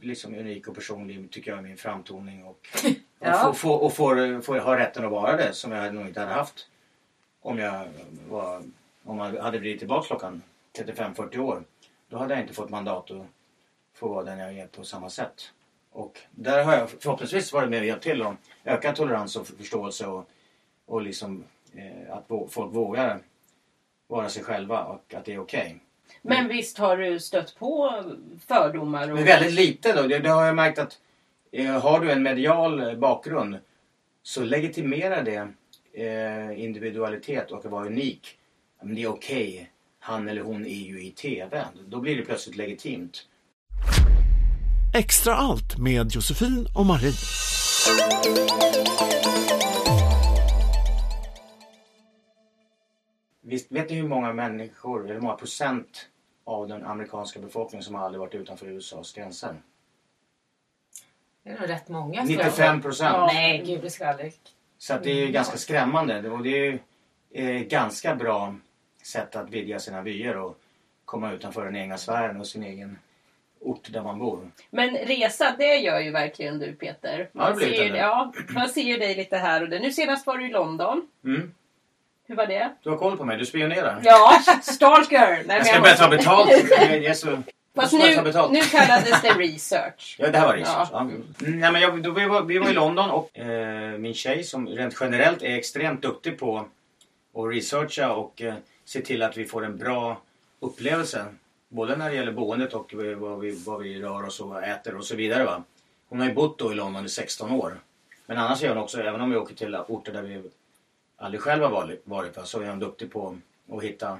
liksom 0.00 0.34
unik 0.34 0.68
och 0.68 0.74
personlig 0.74 1.30
tycker 1.30 1.50
jag 1.50 1.60
i 1.60 1.62
min 1.62 1.76
framtoning. 1.76 2.44
Och, 2.44 2.68
Ja. 3.18 3.48
och, 3.48 3.56
få, 3.56 3.68
få, 3.68 3.74
och 3.74 3.94
får, 3.94 4.40
får 4.40 4.58
ha 4.58 4.78
rätten 4.78 5.04
att 5.04 5.10
vara 5.10 5.36
det 5.36 5.52
som 5.52 5.72
jag 5.72 5.94
nog 5.94 6.06
inte 6.06 6.20
hade 6.20 6.32
haft 6.32 6.68
om 7.40 7.58
jag 7.58 7.88
var, 8.28 8.62
om 9.04 9.18
jag 9.18 9.42
hade 9.42 9.58
blivit 9.58 9.78
tillbaka 9.78 10.06
klockan 10.06 10.42
35-40 10.82 11.38
år. 11.38 11.64
Då 12.08 12.16
hade 12.16 12.34
jag 12.34 12.42
inte 12.42 12.54
fått 12.54 12.70
mandat 12.70 13.10
att 13.10 13.26
få 13.94 14.08
vara 14.08 14.24
den 14.24 14.38
jag 14.38 14.58
är 14.58 14.66
på 14.66 14.84
samma 14.84 15.10
sätt. 15.10 15.52
Och 15.92 16.18
där 16.30 16.64
har 16.64 16.72
jag 16.72 16.90
förhoppningsvis 16.90 17.52
varit 17.52 17.70
med 17.70 17.80
och 17.80 17.86
hjälpt 17.86 18.02
till 18.02 18.22
att 18.22 18.36
öka 18.64 18.92
tolerans 18.92 19.36
och 19.36 19.46
förståelse 19.46 20.06
och, 20.06 20.28
och 20.86 21.02
liksom 21.02 21.44
eh, 21.74 22.16
att 22.16 22.26
folk 22.50 22.74
vågar 22.74 23.18
vara 24.06 24.28
sig 24.28 24.42
själva 24.42 24.84
och 24.84 25.14
att 25.14 25.24
det 25.24 25.34
är 25.34 25.38
okej. 25.38 25.80
Men 26.22 26.48
visst 26.48 26.78
har 26.78 26.96
du 26.96 27.20
stött 27.20 27.56
på 27.58 28.02
fördomar? 28.46 29.10
Och... 29.10 29.16
Men 29.16 29.24
väldigt 29.24 29.52
lite 29.52 29.92
då. 29.92 30.02
Det, 30.02 30.18
det 30.18 30.28
har 30.28 30.46
jag 30.46 30.56
märkt 30.56 30.78
att 30.78 30.98
eh, 31.52 31.80
har 31.80 32.00
du 32.00 32.10
en 32.10 32.22
medial 32.22 32.96
bakgrund 32.96 33.58
så 34.22 34.44
legitimerar 34.44 35.22
det 35.22 35.48
eh, 36.04 36.64
individualitet 36.64 37.50
och 37.50 37.64
att 37.64 37.70
vara 37.70 37.86
unik. 37.86 38.38
Men 38.82 38.94
det 38.94 39.02
är 39.02 39.08
okej. 39.08 39.70
Han 40.06 40.28
eller 40.28 40.42
hon 40.42 40.66
är 40.66 40.86
ju 40.86 41.02
i 41.02 41.10
TV. 41.10 41.64
Då 41.86 42.00
blir 42.00 42.16
det 42.16 42.22
plötsligt 42.22 42.56
legitimt. 42.56 43.26
Extra 44.94 45.34
allt 45.34 45.78
med 45.78 46.10
Josefin 46.12 46.66
och 46.74 46.86
Marie. 46.86 47.12
Visst, 53.40 53.72
vet 53.72 53.90
ni 53.90 53.96
hur 53.96 54.08
många 54.08 54.32
människor, 54.32 55.04
eller 55.04 55.14
hur 55.14 55.20
många 55.20 55.34
procent 55.34 56.08
av 56.44 56.68
den 56.68 56.84
amerikanska 56.84 57.40
befolkningen 57.40 57.84
som 57.84 57.94
har 57.94 58.02
aldrig 58.02 58.20
varit 58.20 58.34
utanför 58.34 58.66
USAs 58.66 59.12
gränser? 59.12 59.54
Det 61.42 61.50
är 61.50 61.60
nog 61.60 61.68
rätt 61.68 61.88
många. 61.88 62.26
tror 62.26 62.38
jag. 62.38 62.46
95 62.46 62.82
procent. 62.82 63.16
Ja. 63.16 63.30
Nej, 63.32 63.62
gud 63.66 63.82
det 63.82 63.90
ska 63.90 64.06
aldrig. 64.06 64.34
Så 64.78 64.94
att 64.94 65.02
det 65.02 65.10
är 65.10 65.26
ju 65.26 65.32
ganska 65.32 65.56
skrämmande. 65.56 66.20
Det 66.20 66.28
är 66.28 66.44
ju 66.44 66.78
eh, 67.30 67.62
ganska 67.62 68.14
bra 68.14 68.54
sätt 69.06 69.36
att 69.36 69.50
vidga 69.50 69.78
sina 69.78 70.02
vyer 70.02 70.36
och 70.36 70.58
komma 71.04 71.32
utanför 71.32 71.64
den 71.64 71.76
egna 71.76 71.98
sfären 71.98 72.40
och 72.40 72.46
sin 72.46 72.62
egen 72.62 72.98
ort 73.60 73.92
där 73.92 74.02
man 74.02 74.18
bor. 74.18 74.50
Men 74.70 74.96
resa, 74.96 75.54
det 75.58 75.76
gör 75.76 76.00
ju 76.00 76.10
verkligen 76.10 76.58
du 76.58 76.72
Peter. 76.72 77.28
Ja, 77.32 77.50
det 77.50 77.56
blir 77.56 77.74
ser 77.74 77.90
det. 77.92 77.98
ja, 77.98 78.32
man 78.48 78.68
ser 78.68 78.82
ju 78.82 78.96
dig 78.96 79.14
lite 79.14 79.36
här 79.36 79.62
och 79.62 79.68
där. 79.68 79.80
Nu 79.80 79.92
senast 79.92 80.26
var 80.26 80.38
du 80.38 80.46
i 80.46 80.50
London. 80.50 81.08
Mm. 81.24 81.54
Hur 82.26 82.36
var 82.36 82.46
det? 82.46 82.70
Du 82.82 82.90
har 82.90 82.96
koll 82.96 83.16
på 83.16 83.24
mig, 83.24 83.36
du 83.36 83.46
spionerar. 83.46 84.00
Ja, 84.04 84.40
stalker! 84.62 85.42
Nej, 85.46 85.56
Jag 85.56 85.66
ska 85.66 85.80
börja 85.80 85.94
ta 85.96 86.08
betalt. 86.08 86.50
Är 86.80 87.12
så... 87.12 87.42
Fast 87.74 87.92
nu, 87.92 88.22
nu 88.50 88.60
kallades 88.60 89.22
det 89.22 89.28
research. 89.30 90.16
Ja, 90.20 90.30
det 90.30 90.38
här 90.38 90.46
var 90.46 90.54
research. 90.54 90.88
Ja. 90.92 91.08
Ja. 91.40 91.46
Mm, 91.46 91.60
Nej, 91.60 91.72
men 91.72 91.80
jag, 91.80 92.02
då, 92.02 92.10
vi, 92.10 92.26
var, 92.26 92.42
vi 92.42 92.58
var 92.58 92.70
i 92.70 92.72
London 92.72 93.10
och 93.10 93.38
eh, 93.38 93.98
min 93.98 94.14
tjej 94.14 94.44
som 94.44 94.68
rent 94.68 94.96
generellt 95.00 95.42
är 95.42 95.56
extremt 95.56 96.02
duktig 96.02 96.38
på 96.38 96.58
att 97.34 97.54
researcha 97.54 98.12
och 98.12 98.42
eh, 98.42 98.54
se 98.86 99.00
till 99.00 99.22
att 99.22 99.36
vi 99.36 99.44
får 99.44 99.64
en 99.64 99.78
bra 99.78 100.22
upplevelse. 100.60 101.26
Både 101.68 101.96
när 101.96 102.10
det 102.10 102.16
gäller 102.16 102.32
boendet 102.32 102.74
och 102.74 102.94
eh, 102.94 103.18
vad 103.18 103.40
vi, 103.40 103.64
vad 103.64 103.82
vi 103.82 104.02
rör 104.02 104.22
oss 104.22 104.40
och 104.40 104.62
äter 104.62 104.96
och 104.96 105.04
så 105.04 105.16
vidare. 105.16 105.44
Va? 105.44 105.62
Hon 106.08 106.20
har 106.20 106.28
ju 106.28 106.34
bott 106.34 106.58
då 106.58 106.72
i 106.72 106.74
London 106.74 107.04
i 107.04 107.08
16 107.08 107.50
år. 107.50 107.80
Men 108.26 108.38
annars 108.38 108.62
är 108.62 108.68
hon 108.68 108.78
också, 108.78 109.00
även 109.00 109.20
om 109.20 109.30
vi 109.30 109.36
åker 109.36 109.54
till 109.54 109.74
orter 109.74 110.12
där 110.12 110.22
vi 110.22 110.42
aldrig 111.16 111.40
själv 111.40 111.62
har 111.62 111.70
varit, 112.04 112.36
va, 112.36 112.44
så 112.44 112.60
är 112.60 112.68
hon 112.68 112.78
duktig 112.78 113.12
på 113.12 113.38
att 113.72 113.82
hitta 113.82 114.18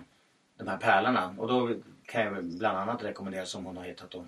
de 0.57 0.69
här 0.69 0.76
pärlorna. 0.76 1.35
Och 1.38 1.49
då 1.49 1.75
kan 2.07 2.23
jag 2.23 2.45
bland 2.45 2.79
annat 2.79 3.05
rekommendera 3.05 3.47
som 3.47 3.64
hon 3.64 3.76
har 3.76 3.85
hittat 3.85 4.11
då 4.11 4.25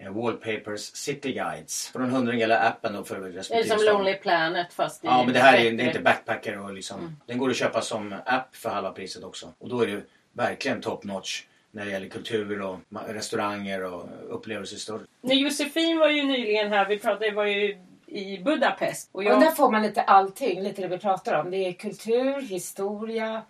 eh, 0.00 0.12
Wallpapers 0.12 0.80
City 0.80 1.32
Guides. 1.32 1.88
För 1.88 2.00
en 2.00 2.10
hundring 2.10 2.40
eller 2.40 2.66
appen 2.66 2.92
då 2.92 3.04
för 3.04 3.20
Det 3.20 3.38
är 3.38 3.42
som 3.42 3.78
stad. 3.78 3.94
Lonely 3.94 4.14
Planet 4.14 4.72
fast 4.72 5.00
Ja 5.04 5.24
men 5.24 5.34
det 5.34 5.40
här 5.40 5.58
är, 5.58 5.72
det 5.72 5.82
är 5.82 5.86
inte 5.86 6.00
backpacker 6.00 6.58
och 6.58 6.72
liksom. 6.72 7.00
Mm. 7.00 7.16
Den 7.26 7.38
går 7.38 7.50
att 7.50 7.56
köpa 7.56 7.80
som 7.80 8.14
app 8.26 8.56
för 8.56 8.70
halva 8.70 8.90
priset 8.92 9.24
också. 9.24 9.52
Och 9.58 9.68
då 9.68 9.82
är 9.82 9.86
det 9.86 10.02
verkligen 10.32 10.80
top 10.80 11.04
notch 11.04 11.42
när 11.70 11.84
det 11.84 11.90
gäller 11.90 12.08
kultur 12.08 12.62
och 12.62 12.78
restauranger 13.08 13.84
och 13.84 14.08
upplevelser. 14.28 15.00
Nu, 15.20 15.34
Josefin 15.34 15.98
var 15.98 16.08
ju 16.08 16.22
nyligen 16.22 16.72
här, 16.72 16.88
vi 16.88 16.98
pratade 16.98 17.30
var 17.30 17.44
ju 17.44 17.78
i 18.06 18.38
Budapest. 18.38 19.08
Och 19.12 19.18
Och 19.18 19.24
jag, 19.24 19.40
där 19.40 19.50
får 19.50 19.70
man 19.70 19.82
lite 19.82 20.02
allting, 20.02 20.62
lite 20.62 20.82
det 20.82 20.88
vi 20.88 20.98
pratar 20.98 21.40
om. 21.40 21.50
Det 21.50 21.56
är 21.56 21.72
kultur, 21.72 22.40
historia. 22.40 23.42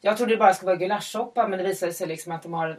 Jag 0.00 0.16
trodde 0.16 0.32
det 0.32 0.36
bara 0.36 0.54
skulle 0.54 0.66
vara 0.66 0.78
gulaschsoppa 0.78 1.48
men 1.48 1.58
det 1.58 1.64
visade 1.64 1.92
sig 1.92 2.06
liksom 2.06 2.32
att 2.32 2.42
de 2.42 2.54
har 2.54 2.78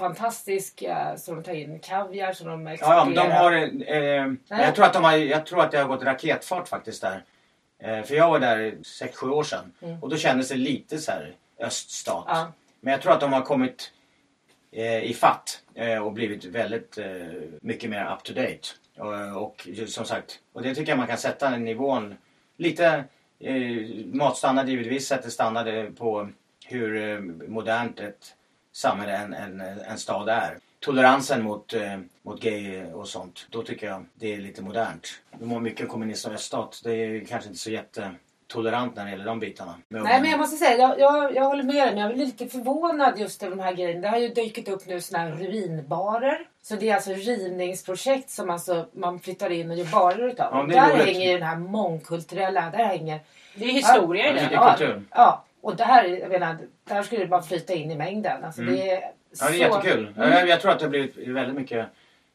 eh, 0.00 0.06
fantastisk, 0.06 0.82
eh, 0.82 1.16
så 1.16 1.34
de 1.34 1.42
tar 1.42 1.52
in 1.52 1.78
kaviar 1.78 2.32
som 2.32 2.46
de 2.46 2.66
Ja, 2.66 2.70
ja 2.70 2.74
exporterar. 2.74 3.04
men 3.04 3.14
de 3.14 3.30
har... 3.30 3.52
Eh, 3.94 4.60
jag, 4.64 4.74
tror 4.74 4.84
att 4.84 4.92
de 4.92 5.04
har 5.04 5.16
jag 5.16 5.46
tror 5.46 5.60
att 5.60 5.70
det 5.70 5.78
har 5.78 5.88
gått 5.88 6.02
raketfart 6.02 6.68
faktiskt 6.68 7.02
där. 7.02 7.24
Eh, 7.78 8.02
för 8.02 8.14
jag 8.14 8.30
var 8.30 8.40
där 8.40 8.72
6-7 8.82 9.30
år 9.30 9.44
sedan. 9.44 9.72
Och 10.00 10.08
då 10.08 10.16
kändes 10.16 10.48
det 10.48 10.54
lite 10.54 10.98
så 10.98 11.10
här 11.12 11.34
öststat. 11.58 12.24
Ja. 12.28 12.52
Men 12.80 12.92
jag 12.92 13.02
tror 13.02 13.12
att 13.12 13.20
de 13.20 13.32
har 13.32 13.42
kommit 13.42 13.92
eh, 14.72 15.04
i 15.04 15.14
fatt 15.14 15.62
eh, 15.74 15.98
och 15.98 16.12
blivit 16.12 16.44
väldigt 16.44 16.98
eh, 16.98 17.06
mycket 17.60 17.90
mer 17.90 18.12
up 18.12 18.22
to 18.22 18.32
date. 18.32 18.68
Och, 18.98 19.42
och 19.44 19.68
som 19.86 20.04
sagt, 20.04 20.38
och 20.52 20.62
det 20.62 20.74
tycker 20.74 20.92
jag 20.92 20.98
man 20.98 21.06
kan 21.06 21.18
sätta 21.18 21.50
den 21.50 21.64
nivån 21.64 22.14
lite 22.56 23.04
eh, 23.40 23.86
matstandard 24.12 24.68
givetvis 24.68 25.06
sätter 25.06 25.30
standard 25.30 25.96
på 25.98 26.28
hur 26.66 26.96
eh, 26.96 27.20
modernt 27.48 28.00
ett 28.00 28.34
samhälle 28.72 29.16
en, 29.16 29.34
en, 29.34 29.60
en 29.60 29.98
stad 29.98 30.28
är. 30.28 30.56
toleransen 30.80 31.42
mot, 31.42 31.74
eh, 31.74 31.98
mot 32.22 32.40
gay 32.40 32.84
och 32.84 33.08
sånt. 33.08 33.46
Då 33.50 33.62
tycker 33.62 33.86
jag 33.86 34.06
det 34.14 34.34
är 34.34 34.38
lite 34.38 34.62
modernt. 34.62 35.06
De 35.38 35.50
har 35.52 35.60
mycket 35.60 35.88
kommunist 35.88 36.26
och 36.26 36.32
öststat. 36.32 36.80
Det 36.84 36.92
är 36.94 37.24
kanske 37.24 37.48
inte 37.48 37.60
så 37.60 37.70
jättetolerant 37.70 38.96
när 38.96 39.04
det 39.04 39.10
gäller 39.10 39.24
de 39.24 39.40
bitarna. 39.40 39.74
Nej 39.88 40.20
men 40.20 40.30
jag 40.30 40.38
måste 40.40 40.56
säga, 40.56 40.76
jag, 40.78 41.00
jag, 41.00 41.34
jag 41.36 41.44
håller 41.44 41.62
med 41.62 41.74
dig 41.74 41.86
men 41.94 41.98
jag 41.98 42.10
är 42.12 42.16
lite 42.16 42.46
förvånad 42.46 43.18
just 43.18 43.42
över 43.42 43.56
de 43.56 43.62
här 43.62 43.72
grejerna. 43.72 44.00
Det 44.00 44.08
har 44.08 44.18
ju 44.18 44.28
dykt 44.28 44.68
upp 44.68 44.86
nu 44.86 45.00
såna 45.00 45.18
här 45.18 45.30
ruinbarer. 45.30 46.38
Så 46.62 46.76
det 46.76 46.88
är 46.88 46.94
alltså 46.94 47.10
rivningsprojekt 47.10 48.30
som 48.30 48.50
alltså 48.50 48.86
man 48.92 49.20
flyttar 49.20 49.50
in 49.50 49.70
och 49.70 49.76
gör 49.76 49.84
barer 49.92 50.28
utav. 50.28 50.68
Ja, 50.70 50.74
där 50.82 50.92
roligt. 50.94 51.04
hänger 51.06 51.32
ju 51.32 51.38
den 51.38 51.46
här 51.48 51.56
mångkulturella, 51.56 52.70
där 52.70 52.84
hänger... 52.84 53.20
Det 53.54 53.64
är 53.64 53.72
historia 53.72 54.24
Ja, 54.26 54.30
i 54.30 54.34
det 54.34 54.40
det. 54.40 54.54
är 54.54 54.76
Ja, 54.90 55.00
ja. 55.10 55.44
Och 55.62 55.76
det 55.76 55.84
här, 55.84 56.04
jag 56.04 56.28
menar, 56.30 56.56
där 56.84 57.02
skulle 57.02 57.20
det 57.20 57.26
bara 57.26 57.42
flyta 57.42 57.72
in 57.74 57.90
i 57.90 57.96
mängden. 57.96 58.44
Alltså 58.44 58.60
Mm. 58.62 58.74
det 58.74 58.90
är 58.90 59.00
Ja, 59.00 59.10
det 59.30 59.36
så... 59.36 59.44
är 59.46 59.52
jättekul. 59.52 60.14
Jag, 60.16 60.48
jag 60.48 60.60
tror 60.60 60.72
att 60.72 60.78
det 60.78 60.84
har 60.84 60.90
blivit 60.90 61.16
väldigt 61.16 61.54
mycket, 61.56 61.86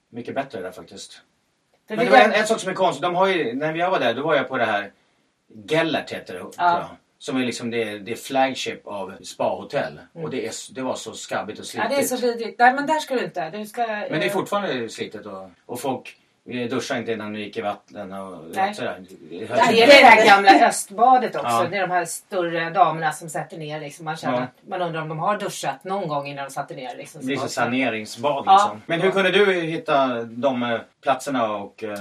mycket 0.10 0.36
bättre 0.36 0.62
där 0.62 0.72
faktiskt. 0.72 1.22
För 1.88 1.96
Men 1.96 2.06
det 2.06 2.12
var 2.12 2.18
en, 2.20 2.32
en 2.32 2.48
sak 2.48 2.60
som 2.60 2.70
är 2.70 2.74
konstigt. 2.74 3.02
De 3.02 3.16
har 3.16 3.28
ju, 3.28 3.54
när 3.54 3.76
jag 3.76 3.90
var 3.92 4.00
där, 4.00 4.14
då 4.14 4.24
var 4.24 4.36
jag 4.36 4.48
på 4.50 4.58
det 4.58 4.66
här 4.66 4.92
Gellert 5.68 6.12
heter 6.12 6.34
det, 6.34 6.40
jag. 6.58 6.86
Som 7.18 7.38
är 7.38 7.46
liksom 7.46 7.72
det, 7.72 8.00
det 8.00 8.16
flagship 8.16 8.88
av 8.88 9.14
spahotell. 9.24 10.00
Och 10.14 10.30
det, 10.30 10.46
är, 10.48 10.74
det 10.76 10.82
var 10.82 10.96
så 10.96 11.14
skabbigt 11.14 11.60
och 11.60 11.66
Ja, 11.66 11.68
slitigt. 11.70 11.90
det 11.90 11.96
är 11.96 12.04
så 12.04 12.18
vidrigt. 12.18 12.60
Nej 12.60 12.74
men 12.74 12.88
där 12.88 13.00
ska 13.00 13.16
du 13.16 13.24
inte. 13.24 13.50
Du 13.50 13.66
ska, 13.66 13.88
Men 13.88 14.10
det 14.10 14.16
är 14.16 14.26
eh, 14.26 14.32
fortfarande 14.32 14.90
slitet 14.90 15.26
och, 15.26 15.50
och 15.66 15.80
folk 15.80 16.18
eh, 16.50 16.70
duschar 16.70 16.98
inte 16.98 17.12
innan 17.12 17.34
de 17.34 17.40
gick 17.40 17.58
i 17.58 17.62
vattnen 17.62 18.14
och 18.14 18.44
Nej. 18.56 18.74
sådär. 18.74 19.04
Det 19.30 19.44
är 19.44 19.88
det 19.88 20.10
där 20.18 20.26
gamla 20.26 20.68
östbadet 20.68 21.36
också. 21.36 21.48
Ja. 21.48 21.68
Det 21.72 21.78
är 21.78 21.82
de 21.82 21.92
här 21.94 22.06
större 22.06 22.70
damerna 22.70 23.12
som 23.12 23.30
sätter 23.30 23.58
ner. 23.58 23.80
Liksom. 23.80 24.06
Man, 24.06 24.18
känner 24.18 24.38
Ja. 24.38 24.44
att, 24.44 24.68
man 24.70 24.82
undrar 24.82 25.02
om 25.02 25.10
de 25.10 25.20
har 25.20 25.38
duschat 25.38 25.84
någon 25.84 26.08
gång 26.08 26.28
innan 26.28 26.46
de 26.46 26.52
satte 26.52 26.74
ner. 26.74 26.96
Liksom, 26.96 27.22
Det 27.22 27.28
blir 27.28 27.38
man- 27.38 27.50
saneringsbad 27.50 28.44
Ja. 28.46 28.54
liksom. 28.54 28.82
Men 28.86 29.02
hur 29.02 29.12
kunde 29.12 29.32
du 29.32 29.54
hitta 29.54 30.24
de 30.24 30.64
eh, 30.64 30.80
platserna 31.04 31.52
och 31.56 31.84
eh, 31.84 31.98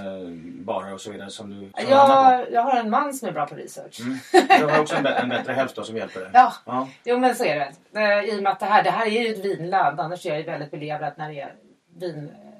barer 0.64 0.94
och 0.94 1.00
så 1.00 1.10
vidare 1.12 1.30
som 1.30 1.50
du 1.50 1.70
som 1.82 1.90
jag, 1.90 2.44
jag 2.52 2.62
har 2.62 2.76
en 2.76 2.90
man 2.90 3.14
som 3.14 3.28
är 3.28 3.32
bra 3.32 3.46
på 3.46 3.54
research. 3.54 4.00
Mm. 4.00 4.18
Du 4.60 4.66
har 4.66 4.80
också 4.80 4.96
en, 4.96 5.06
en 5.06 5.28
bättre 5.28 5.52
hälft 5.60 5.76
då 5.76 5.82
som 5.82 5.96
hjälper 5.96 6.20
dig? 6.20 6.30
Ja, 6.32 6.52
Ja. 6.66 6.88
jo 7.04 7.18
men 7.18 7.34
så 7.34 7.44
är 7.44 7.56
det. 7.92 8.00
Eh, 8.00 8.24
I 8.34 8.38
och 8.38 8.42
med 8.42 8.52
att 8.52 8.60
det 8.60 8.66
här, 8.66 8.82
det 8.82 8.90
här 8.90 9.06
är 9.06 9.10
ju 9.10 9.32
ett 9.34 9.44
vinland. 9.44 10.00
Annars 10.00 10.26
är 10.26 10.34
jag 10.36 10.44
väldigt 10.44 10.70
belevrad 10.70 11.12
när 11.16 11.28
det 11.28 11.40
är 11.40 11.52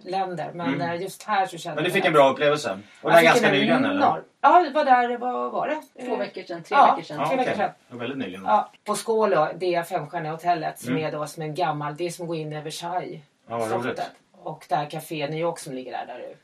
vinländer. 0.04 0.50
Men 0.54 0.80
eh, 0.80 1.02
just 1.02 1.22
här 1.22 1.46
så 1.46 1.58
känner 1.58 1.72
Mm. 1.72 1.82
Men 1.82 1.84
du 1.84 1.88
jag 1.90 1.94
fick 1.94 2.04
en 2.04 2.12
bra 2.12 2.30
upplevelse? 2.32 2.70
Och 3.02 3.10
det 3.10 3.16
Jag 3.16 3.16
här 3.16 3.22
ganska 3.24 3.46
en 3.46 3.52
nyligen 3.52 3.84
eller? 3.84 4.22
Ja, 4.40 4.62
det 4.62 4.70
var 4.70 4.84
där, 4.84 5.18
vad 5.18 5.52
var 5.52 5.68
det? 5.68 6.04
Två 6.06 6.12
Eh, 6.12 6.18
veckor 6.18 6.42
sedan, 6.42 6.62
tre 6.62 6.76
Ja. 6.76 6.94
veckor 6.94 7.02
sedan. 7.06 7.16
Ja, 7.20 7.26
Tre 7.28 7.36
veckor 7.36 7.52
okej. 7.52 7.56
sedan. 7.64 7.70
Det 7.88 7.94
var 7.94 8.00
väldigt 8.00 8.18
nyligen. 8.18 8.44
Ja, 8.44 8.70
på 8.84 8.94
Skålo, 8.94 9.48
det 9.56 9.88
femstjärniga 9.88 10.32
hotellet 10.32 10.78
som 10.78 10.92
Mm. 10.92 11.04
är 11.04 11.12
då 11.12 11.26
som 11.26 11.42
en 11.42 11.54
gammal, 11.54 11.96
det 11.96 12.06
är 12.06 12.10
som 12.10 12.22
att 12.24 12.28
gå 12.28 12.34
in 12.34 12.52
i 12.52 12.60
Versailles. 12.60 13.20
Ja, 13.48 13.58
vad 13.58 13.70
roligt. 13.72 14.00
Och 14.32 14.66
det 14.68 14.76
här 14.76 14.90
Café 14.90 15.28
New 15.28 15.40
York 15.40 15.58
som 15.58 15.72
ligger 15.74 15.92
där, 15.92 16.06
där 16.06 16.18
du 16.18 16.36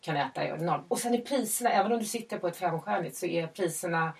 kan 0.00 0.16
äta 0.16 0.42
är 0.42 0.54
enormt. 0.54 0.84
Och 0.88 0.98
sen 0.98 1.14
är 1.14 1.18
priserna, 1.18 1.70
även 1.70 1.92
om 1.92 1.98
du 1.98 2.04
sitter 2.04 2.38
på 2.38 2.48
ett 2.48 2.56
femstjärnigt 2.56 3.16
så 3.16 3.26
är 3.26 3.46
priserna 3.46 4.12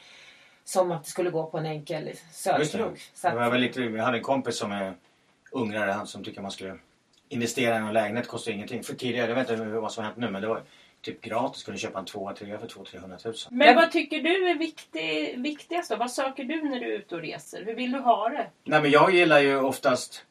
som 0.65 0.93
att 0.93 1.05
du 1.05 1.11
skulle 1.11 1.31
gå 1.31 1.47
på 1.47 1.59
en 1.59 1.67
enkel 1.67 2.11
söderkrog. 2.33 2.99
Lite, 3.61 3.81
jag 3.83 4.05
hade 4.05 4.17
en 4.17 4.23
kompis 4.23 4.57
som 4.59 4.73
är 4.73 4.95
ungrare, 5.51 5.91
han 5.91 6.07
som 6.07 6.25
tycker 6.25 6.41
man 6.43 6.51
skulle 6.51 6.75
investera 7.33 7.75
i 7.75 7.79
en 7.79 7.93
lägenhet 7.93 8.29
kostar 8.29 8.53
ingenting. 8.53 8.83
För 8.83 8.95
tidigare, 8.95 9.29
jag 9.29 9.35
vet 9.35 9.51
inte 9.51 9.65
vad 9.65 9.93
som 9.93 10.05
har 10.05 10.11
hänt 10.11 10.21
nu 10.21 10.31
men 10.31 10.43
det 10.43 10.49
var 10.49 10.63
typ 11.01 11.21
gratis. 11.21 11.63
Kunde 11.63 11.81
köpa 11.81 11.99
en 11.99 12.05
tvåa, 12.05 12.35
trea 12.35 12.59
för 12.59 12.69
200 12.69 13.19
000 13.25 13.35
Men 13.51 13.77
vad 13.77 13.91
tycker 13.91 14.23
du 14.23 14.49
är 14.49 14.55
viktig, 14.55 15.35
viktigast 15.39 15.91
då? 15.91 15.97
Vad 15.97 16.11
söker 16.11 16.45
du 16.45 16.63
när 16.63 16.81
du 16.81 16.95
är 16.95 16.99
ute 16.99 17.15
och 17.15 17.21
reser? 17.21 17.65
Hur 17.65 17.75
vill 17.75 17.93
du 17.93 17.99
ha 17.99 18.29
det? 18.29 18.47
Nej 18.65 18.83
men 18.83 18.91
jag 18.91 19.15
gillar 19.15 19.41
ju 19.41 19.61
oftast 19.61 20.25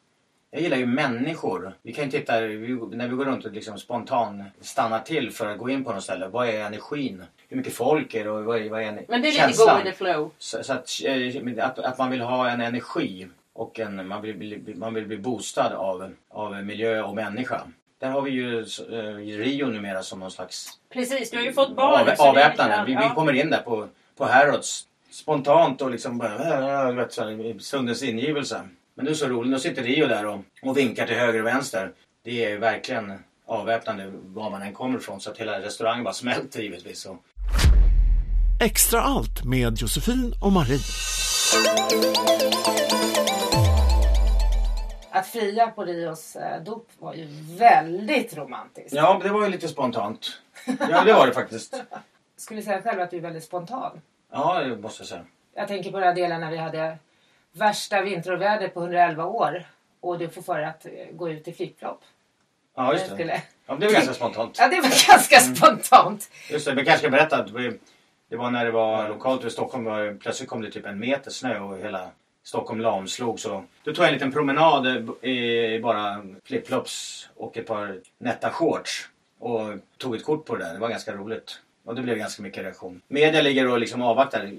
jag 0.54 0.62
gillar 0.62 0.76
ju 0.76 0.86
människor. 0.86 1.74
Vi 1.82 1.92
kan 1.92 2.04
ju 2.04 2.10
titta, 2.10 2.40
när 2.40 3.08
vi 3.08 3.16
går 3.16 3.24
runt 3.24 3.44
och 3.44 3.52
liksom 3.52 3.78
spontant 3.78 4.42
stannar 4.60 4.98
till 4.98 5.30
för 5.30 5.46
att 5.46 5.58
gå 5.58 5.70
in 5.70 5.84
på 5.84 5.92
något 5.92 6.02
ställe. 6.02 6.28
Vad 6.28 6.48
är 6.48 6.60
energin? 6.60 7.24
Hur 7.48 7.56
mycket 7.56 7.72
folk 7.72 8.14
är 8.14 8.24
det 8.24 8.30
och 8.30 8.44
vad 8.44 8.62
är, 8.62 8.70
vad 8.70 8.82
är 8.82 9.04
Men 9.08 9.22
det 9.22 9.28
är 9.28 9.48
lite 9.48 9.64
go 9.64 9.76
with 9.76 9.84
the 9.84 9.92
flow. 9.92 10.30
Så, 10.38 10.64
så 10.64 10.72
att, 10.72 10.90
eh, 11.04 11.66
att, 11.66 11.78
att 11.78 11.98
man 11.98 12.10
vill 12.10 12.20
ha 12.20 12.50
en 12.50 12.60
energi 12.60 13.28
och 13.54 13.80
en, 13.80 14.06
man, 14.08 14.22
vill 14.22 14.36
bli, 14.36 14.74
man 14.76 14.94
vill 14.94 15.06
bli 15.06 15.18
boostad 15.18 15.72
av, 15.72 16.12
av 16.30 16.64
miljö 16.64 17.02
och 17.02 17.14
människa. 17.14 17.60
Där 18.00 18.10
har 18.10 18.22
vi 18.22 18.30
ju 18.30 18.58
eh, 18.60 19.38
Rio 19.38 19.66
numera 19.66 20.02
som 20.02 20.20
någon 20.20 20.30
slags 20.30 20.68
Precis, 20.92 21.30
du 21.30 21.36
har 21.36 21.44
ju 21.44 21.52
fått 21.52 21.76
barn. 21.76 22.08
av, 22.18 22.28
avväpnande. 22.28 22.84
Vi, 22.86 22.94
vi 22.94 23.14
kommer 23.14 23.32
in 23.32 23.50
där 23.50 23.62
på, 23.62 23.88
på 24.16 24.24
Harrods 24.24 24.86
spontant 25.10 25.82
och 25.82 25.90
liksom 25.90 26.18
bara 26.18 26.88
äh, 26.88 26.94
vet, 26.94 27.12
så 27.12 27.22
här, 27.22 27.46
i 27.46 27.58
stundens 27.58 28.02
ingivelse. 28.02 28.60
Men 28.94 29.04
det 29.04 29.10
är 29.10 29.14
så 29.14 29.28
roligt. 29.28 29.50
Nu 29.50 29.58
sitter 29.58 29.82
Rio 29.82 30.06
där 30.06 30.26
och, 30.26 30.40
och 30.62 30.76
vinkar 30.76 31.06
till 31.06 31.16
höger 31.16 31.40
och 31.40 31.46
vänster. 31.46 31.92
Det 32.24 32.44
är 32.44 32.58
verkligen 32.58 33.12
avväpnande 33.46 34.12
var 34.24 34.50
man 34.50 34.62
än 34.62 34.72
kommer 34.72 34.98
ifrån 34.98 35.20
så 35.20 35.30
att 35.30 35.38
hela 35.38 35.60
restaurangen 35.60 36.04
bara 36.04 36.14
smälter 36.14 36.62
givetvis. 36.62 37.06
Och, 37.06 37.16
Extra 38.60 39.02
allt 39.02 39.44
med 39.44 39.78
Josefin 39.78 40.34
och 40.40 40.52
Marie. 40.52 40.78
Att 45.12 45.26
fria 45.26 45.66
på 45.70 45.84
Rios 45.84 46.36
eh, 46.36 46.62
dop 46.62 46.88
var 46.98 47.14
ju 47.14 47.26
väldigt 47.58 48.36
romantiskt. 48.36 48.92
ja, 48.92 49.20
det 49.22 49.28
var 49.28 49.42
ju 49.44 49.48
lite 49.48 49.68
spontant. 49.68 50.40
Ja, 50.90 51.04
det 51.04 51.12
var 51.12 51.26
det 51.26 51.32
faktiskt. 51.32 51.82
Skulle 52.36 52.62
säga 52.62 52.82
själv 52.82 53.00
att 53.00 53.10
du 53.10 53.16
är 53.16 53.20
väldigt 53.20 53.44
spontan. 53.44 54.00
Ja, 54.32 54.60
det 54.60 54.76
måste 54.76 55.00
jag 55.02 55.08
säga. 55.08 55.24
Jag 55.54 55.68
tänker 55.68 55.90
på 55.90 55.98
den 55.98 56.08
här 56.08 56.14
delen 56.14 56.40
när 56.40 56.50
vi 56.50 56.56
hade 56.56 56.98
värsta 57.52 58.02
vinterovädret 58.02 58.74
på 58.74 58.80
111 58.80 59.24
år. 59.24 59.64
Och 60.00 60.18
du 60.18 60.28
får 60.28 60.42
för 60.42 60.62
att 60.62 60.86
eh, 60.86 60.92
gå 61.12 61.28
ut 61.30 61.48
i 61.48 61.52
flipflop. 61.52 62.00
Ja, 62.76 62.92
just 62.92 63.08
det. 63.08 63.14
skulle- 63.14 63.42
Ja, 63.66 63.74
det 63.74 63.86
var 63.86 63.92
ganska 63.92 64.14
spontant. 64.14 64.56
Ja, 64.60 64.68
det 64.68 64.76
var 64.80 65.08
ganska 65.08 65.40
spontant. 65.40 66.30
Just 66.50 66.66
det, 66.66 66.74
vi 66.74 66.84
kanske 66.84 66.98
ska 66.98 67.10
berätta 67.10 67.36
att 67.36 67.50
vi, 67.50 67.78
det 68.28 68.36
var 68.36 68.50
när 68.50 68.64
det 68.64 68.70
var 68.70 69.08
lokalt 69.08 69.44
i 69.44 69.50
Stockholm. 69.50 70.18
Plötsligt 70.18 70.48
kom 70.48 70.60
det 70.62 70.70
typ 70.70 70.86
en 70.86 70.98
meter 70.98 71.30
snö 71.30 71.60
och 71.60 71.78
hela 71.78 72.10
Stockholm 72.44 72.80
lamslog. 72.80 73.40
Så 73.40 73.64
då 73.84 73.92
tog 73.92 74.04
jag 74.04 74.08
en 74.08 74.14
liten 74.14 74.32
promenad 74.32 74.86
eh, 74.86 75.30
i 75.30 75.80
bara 75.82 76.24
flipflops 76.44 77.28
och 77.36 77.56
ett 77.56 77.66
par 77.66 78.00
nätta 78.18 78.50
shorts. 78.50 79.08
Och 79.38 79.60
tog 79.98 80.14
ett 80.14 80.24
kort 80.24 80.44
på 80.44 80.56
det 80.56 80.64
där. 80.64 80.74
Det 80.74 80.80
var 80.80 80.88
ganska 80.88 81.12
roligt. 81.12 81.60
Och 81.84 81.94
det 81.94 82.02
blev 82.02 82.18
ganska 82.18 82.42
mycket 82.42 82.62
reaktion. 82.62 83.00
Media 83.08 83.42
ligger 83.42 83.68
och 83.68 83.78
liksom 83.78 84.02
avvaktar. 84.02 84.50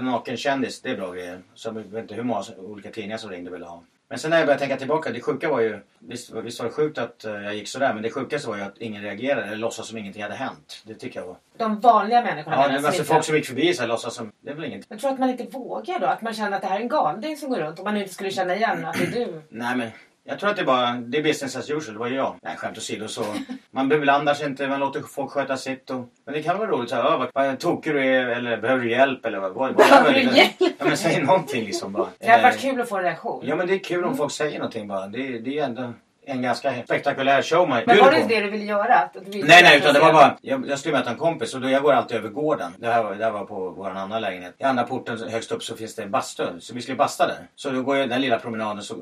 Naken 0.00 0.36
kändis, 0.36 0.80
det 0.80 0.90
är 0.90 0.96
bra 0.96 1.12
grejer. 1.12 1.42
Så 1.54 1.68
jag 1.68 1.72
vet 1.72 2.02
inte 2.02 2.14
hur 2.14 2.22
många 2.22 2.44
olika 2.58 2.90
tidningar 2.90 3.18
som 3.18 3.30
ringde 3.30 3.50
och 3.50 3.56
ville 3.56 3.66
ha. 3.66 3.82
Men 4.08 4.18
sen 4.18 4.30
när 4.30 4.38
jag 4.38 4.46
började 4.46 4.60
tänka 4.60 4.76
tillbaka, 4.76 5.10
det 5.10 5.20
sjuka 5.20 5.48
var 5.50 5.60
ju... 5.60 5.80
Visst, 5.98 6.30
visst 6.32 6.58
var 6.60 6.66
det 6.66 6.72
sjukt 6.72 6.98
att 6.98 7.24
eh, 7.24 7.32
jag 7.32 7.54
gick 7.54 7.68
sådär, 7.68 7.94
men 7.94 8.02
det 8.02 8.10
sjukaste 8.10 8.48
var 8.48 8.56
ju 8.56 8.62
att 8.62 8.78
ingen 8.78 9.02
reagerade 9.02 9.46
eller 9.46 9.56
låtsas 9.56 9.88
som 9.88 9.98
ingenting 9.98 10.22
hade 10.22 10.34
hänt. 10.34 10.82
Det 10.86 10.94
tycker 10.94 11.20
jag 11.20 11.26
var... 11.26 11.36
De 11.56 11.80
vanliga 11.80 12.22
människorna 12.22 12.56
Ja, 12.56 12.62
var 12.62 12.74
alltså 12.74 12.92
inte- 12.92 13.04
folk 13.04 13.24
som 13.24 13.36
gick 13.36 13.46
förbi 13.46 13.74
så 13.74 13.80
här, 13.82 13.88
låtsas 13.88 14.14
som... 14.14 14.32
Det 14.40 14.50
är 14.50 14.54
väl 14.54 14.64
inget... 14.64 14.86
Jag 14.88 14.98
tror 15.00 15.10
att 15.12 15.18
man 15.18 15.30
inte 15.30 15.44
vågar 15.44 15.98
då. 16.00 16.06
Att 16.06 16.22
man 16.22 16.34
känner 16.34 16.56
att 16.56 16.62
det 16.62 16.68
här 16.68 16.76
är 16.76 16.80
en 16.80 16.88
galning 16.88 17.36
som 17.36 17.48
går 17.50 17.56
runt. 17.56 17.78
Om 17.78 17.84
man 17.84 17.96
inte 17.96 18.14
skulle 18.14 18.30
känna 18.30 18.56
igen 18.56 18.84
att 18.84 18.98
det 18.98 19.04
är 19.04 19.10
du. 19.26 19.42
Nej 19.48 19.76
men... 19.76 19.90
Jag 20.26 20.38
tror 20.38 20.50
att 20.50 20.56
det 20.56 20.62
är 20.62 20.66
bara... 20.66 20.92
Det 20.92 21.18
är 21.18 21.22
business 21.22 21.56
as 21.56 21.70
usual, 21.70 21.92
det 21.94 21.98
var 21.98 22.06
ju 22.08 22.14
jag. 22.16 22.36
Nej 22.42 22.56
skämt 22.56 22.78
åsido 22.78 23.08
så... 23.08 23.24
Man 23.70 23.88
beblandar 23.88 24.34
sig 24.34 24.46
inte, 24.46 24.68
man 24.68 24.80
låter 24.80 25.00
folk 25.00 25.30
sköta 25.30 25.56
sitt 25.56 25.90
och... 25.90 26.08
Men 26.24 26.34
det 26.34 26.42
kan 26.42 26.58
vara 26.58 26.70
roligt 26.70 26.90
såhär, 26.90 27.02
vad, 27.18 27.28
vad 27.34 27.58
tokig 27.58 27.94
du 27.94 28.06
är 28.06 28.26
eller 28.26 28.56
behöver 28.56 28.82
du 28.82 28.90
hjälp 28.90 29.26
eller 29.26 29.38
vad... 29.38 29.52
vad 29.52 29.76
Behöver 29.76 30.12
du 30.12 30.20
hjälp? 30.20 30.52
Ja 30.58 30.84
men 30.86 30.96
säg 30.96 31.22
någonting 31.22 31.64
liksom 31.64 31.92
bara. 31.92 32.08
Det 32.18 32.26
hade 32.26 32.42
varit 32.42 32.54
Eh, 32.64 32.70
kul 32.70 32.80
att 32.80 32.88
få 32.88 32.96
en 32.96 33.02
reaktion. 33.02 33.42
Ja 33.46 33.56
men 33.56 33.66
det 33.66 33.74
är 33.74 33.78
kul 33.78 34.04
om 34.04 34.16
folk 34.16 34.32
säger 34.32 34.58
någonting 34.58 34.88
bara. 34.88 35.06
Det, 35.06 35.38
det 35.38 35.58
är 35.58 35.64
ändå 35.64 35.92
en 36.26 36.42
ganska 36.42 36.72
spektakulär 36.84 37.42
show 37.42 37.68
man 37.68 37.82
Men 37.86 37.98
var 37.98 38.10
det 38.10 38.24
det 38.28 38.40
du 38.40 38.50
ville 38.50 38.64
göra? 38.64 38.94
Att 38.94 39.12
du 39.24 39.30
ville 39.30 39.48
Nej 39.48 39.62
nej 39.62 39.76
utan 39.78 39.94
det 39.94 40.00
var 40.00 40.12
bara, 40.12 40.36
jag, 40.42 40.68
jag 40.68 40.78
skulle 40.78 40.94
möta 40.98 41.10
en 41.10 41.16
kompis 41.16 41.54
och 41.54 41.60
då 41.60 41.68
jag 41.70 41.82
går 41.82 41.92
alltid 41.92 42.16
över 42.16 42.28
gården. 42.28 42.72
Det 42.78 42.86
här, 42.86 43.02
var- 43.02 43.14
det 43.14 43.24
här 43.24 43.32
var 43.32 43.44
på 43.44 43.70
vår 43.70 43.90
andra 43.90 44.18
lägenhet. 44.18 44.54
I 44.58 44.64
andra 44.64 44.82
porten 44.84 45.18
högst 45.30 45.52
upp 45.52 45.62
så 45.62 45.76
finns 45.76 45.94
det 45.94 46.02
en 46.02 46.10
bastu. 46.10 46.44
Så 46.60 46.74
vi 46.74 46.80
skulle 46.82 46.96
basta 46.96 47.26
där. 47.26 47.36
Så 47.54 47.70
då 47.70 47.82
går 47.82 47.96
jag 47.96 48.08
den 48.08 48.20
lilla 48.20 48.38
promenaden 48.38 48.82
så 48.82 48.94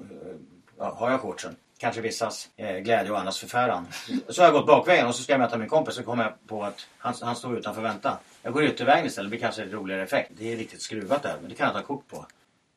ja, 0.82 0.94
har 0.98 1.10
jag 1.10 1.20
shortsen. 1.20 1.56
Kanske 1.78 2.00
vissas 2.00 2.48
eh, 2.56 2.78
glädje 2.78 3.12
och 3.12 3.18
andras 3.18 3.38
förfäran. 3.38 3.86
Så 4.28 4.42
har 4.42 4.46
jag 4.46 4.54
gått 4.54 4.66
bakvägen 4.66 5.06
och 5.06 5.14
så 5.14 5.22
ska 5.22 5.32
jag 5.32 5.40
möta 5.40 5.58
min 5.58 5.68
kompis 5.68 5.94
så 5.94 6.02
kommer 6.02 6.22
jag 6.24 6.32
på 6.46 6.64
att 6.64 6.86
han, 6.98 7.14
han 7.22 7.36
står 7.36 7.58
utanför 7.58 7.80
och 7.80 7.86
väntar. 7.86 8.18
Jag 8.42 8.52
går 8.52 8.64
yttervägen 8.64 9.06
istället, 9.06 9.26
det 9.26 9.36
blir 9.36 9.40
kanske 9.40 9.62
en 9.62 9.70
roligare 9.70 10.02
effekt. 10.02 10.30
Det 10.38 10.52
är 10.52 10.56
riktigt 10.56 10.82
skruvat 10.82 11.22
där 11.22 11.36
men 11.40 11.50
det 11.50 11.54
kan 11.56 11.66
jag 11.66 11.74
ta 11.74 11.82
kort 11.82 12.08
på. 12.08 12.26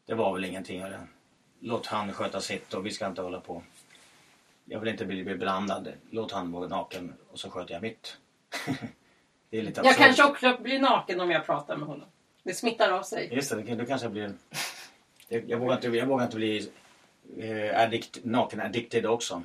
Det 0.05 0.13
var 0.13 0.33
väl 0.33 0.45
ingenting. 0.45 0.81
Eller? 0.81 0.99
Låt 1.59 1.87
han 1.87 2.13
sköta 2.13 2.41
sitt 2.41 2.73
och 2.73 2.85
vi 2.85 2.91
ska 2.91 3.07
inte 3.07 3.21
hålla 3.21 3.39
på. 3.39 3.63
Jag 4.65 4.79
vill 4.79 4.89
inte 4.89 5.05
bli 5.05 5.23
beblandad. 5.23 5.87
Låt 6.09 6.31
han 6.31 6.51
vara 6.51 6.67
naken 6.67 7.13
och 7.31 7.39
så 7.39 7.49
sköter 7.49 7.73
jag 7.73 7.81
mitt. 7.81 8.17
det 9.49 9.57
är 9.57 9.63
lite 9.63 9.81
Jag 9.81 9.87
absurt. 9.87 10.05
kanske 10.05 10.23
också 10.23 10.63
blir 10.63 10.79
naken 10.79 11.19
om 11.19 11.31
jag 11.31 11.45
pratar 11.45 11.77
med 11.77 11.87
honom. 11.87 12.07
Det 12.43 12.53
smittar 12.53 12.91
av 12.91 13.03
sig. 13.03 13.33
Just 13.33 13.49
det, 13.49 13.75
då 13.75 13.85
kanske 13.85 14.05
jag 14.05 14.11
blir... 14.11 14.33
Jag, 15.27 15.49
jag, 15.49 15.57
vågar, 15.57 15.75
inte, 15.75 15.87
jag 15.87 16.05
vågar 16.05 16.25
inte 16.25 16.35
bli 16.35 16.69
eh, 17.39 17.81
addict, 17.81 18.19
naken 18.23 18.61
addicted 18.61 19.05
också. 19.05 19.43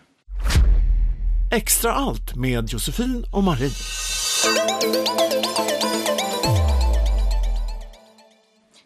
Extra 1.53 1.93
allt 1.93 2.35
med 2.37 2.73
Josefin 2.73 3.25
och 3.33 3.45
Marie. 3.45 3.71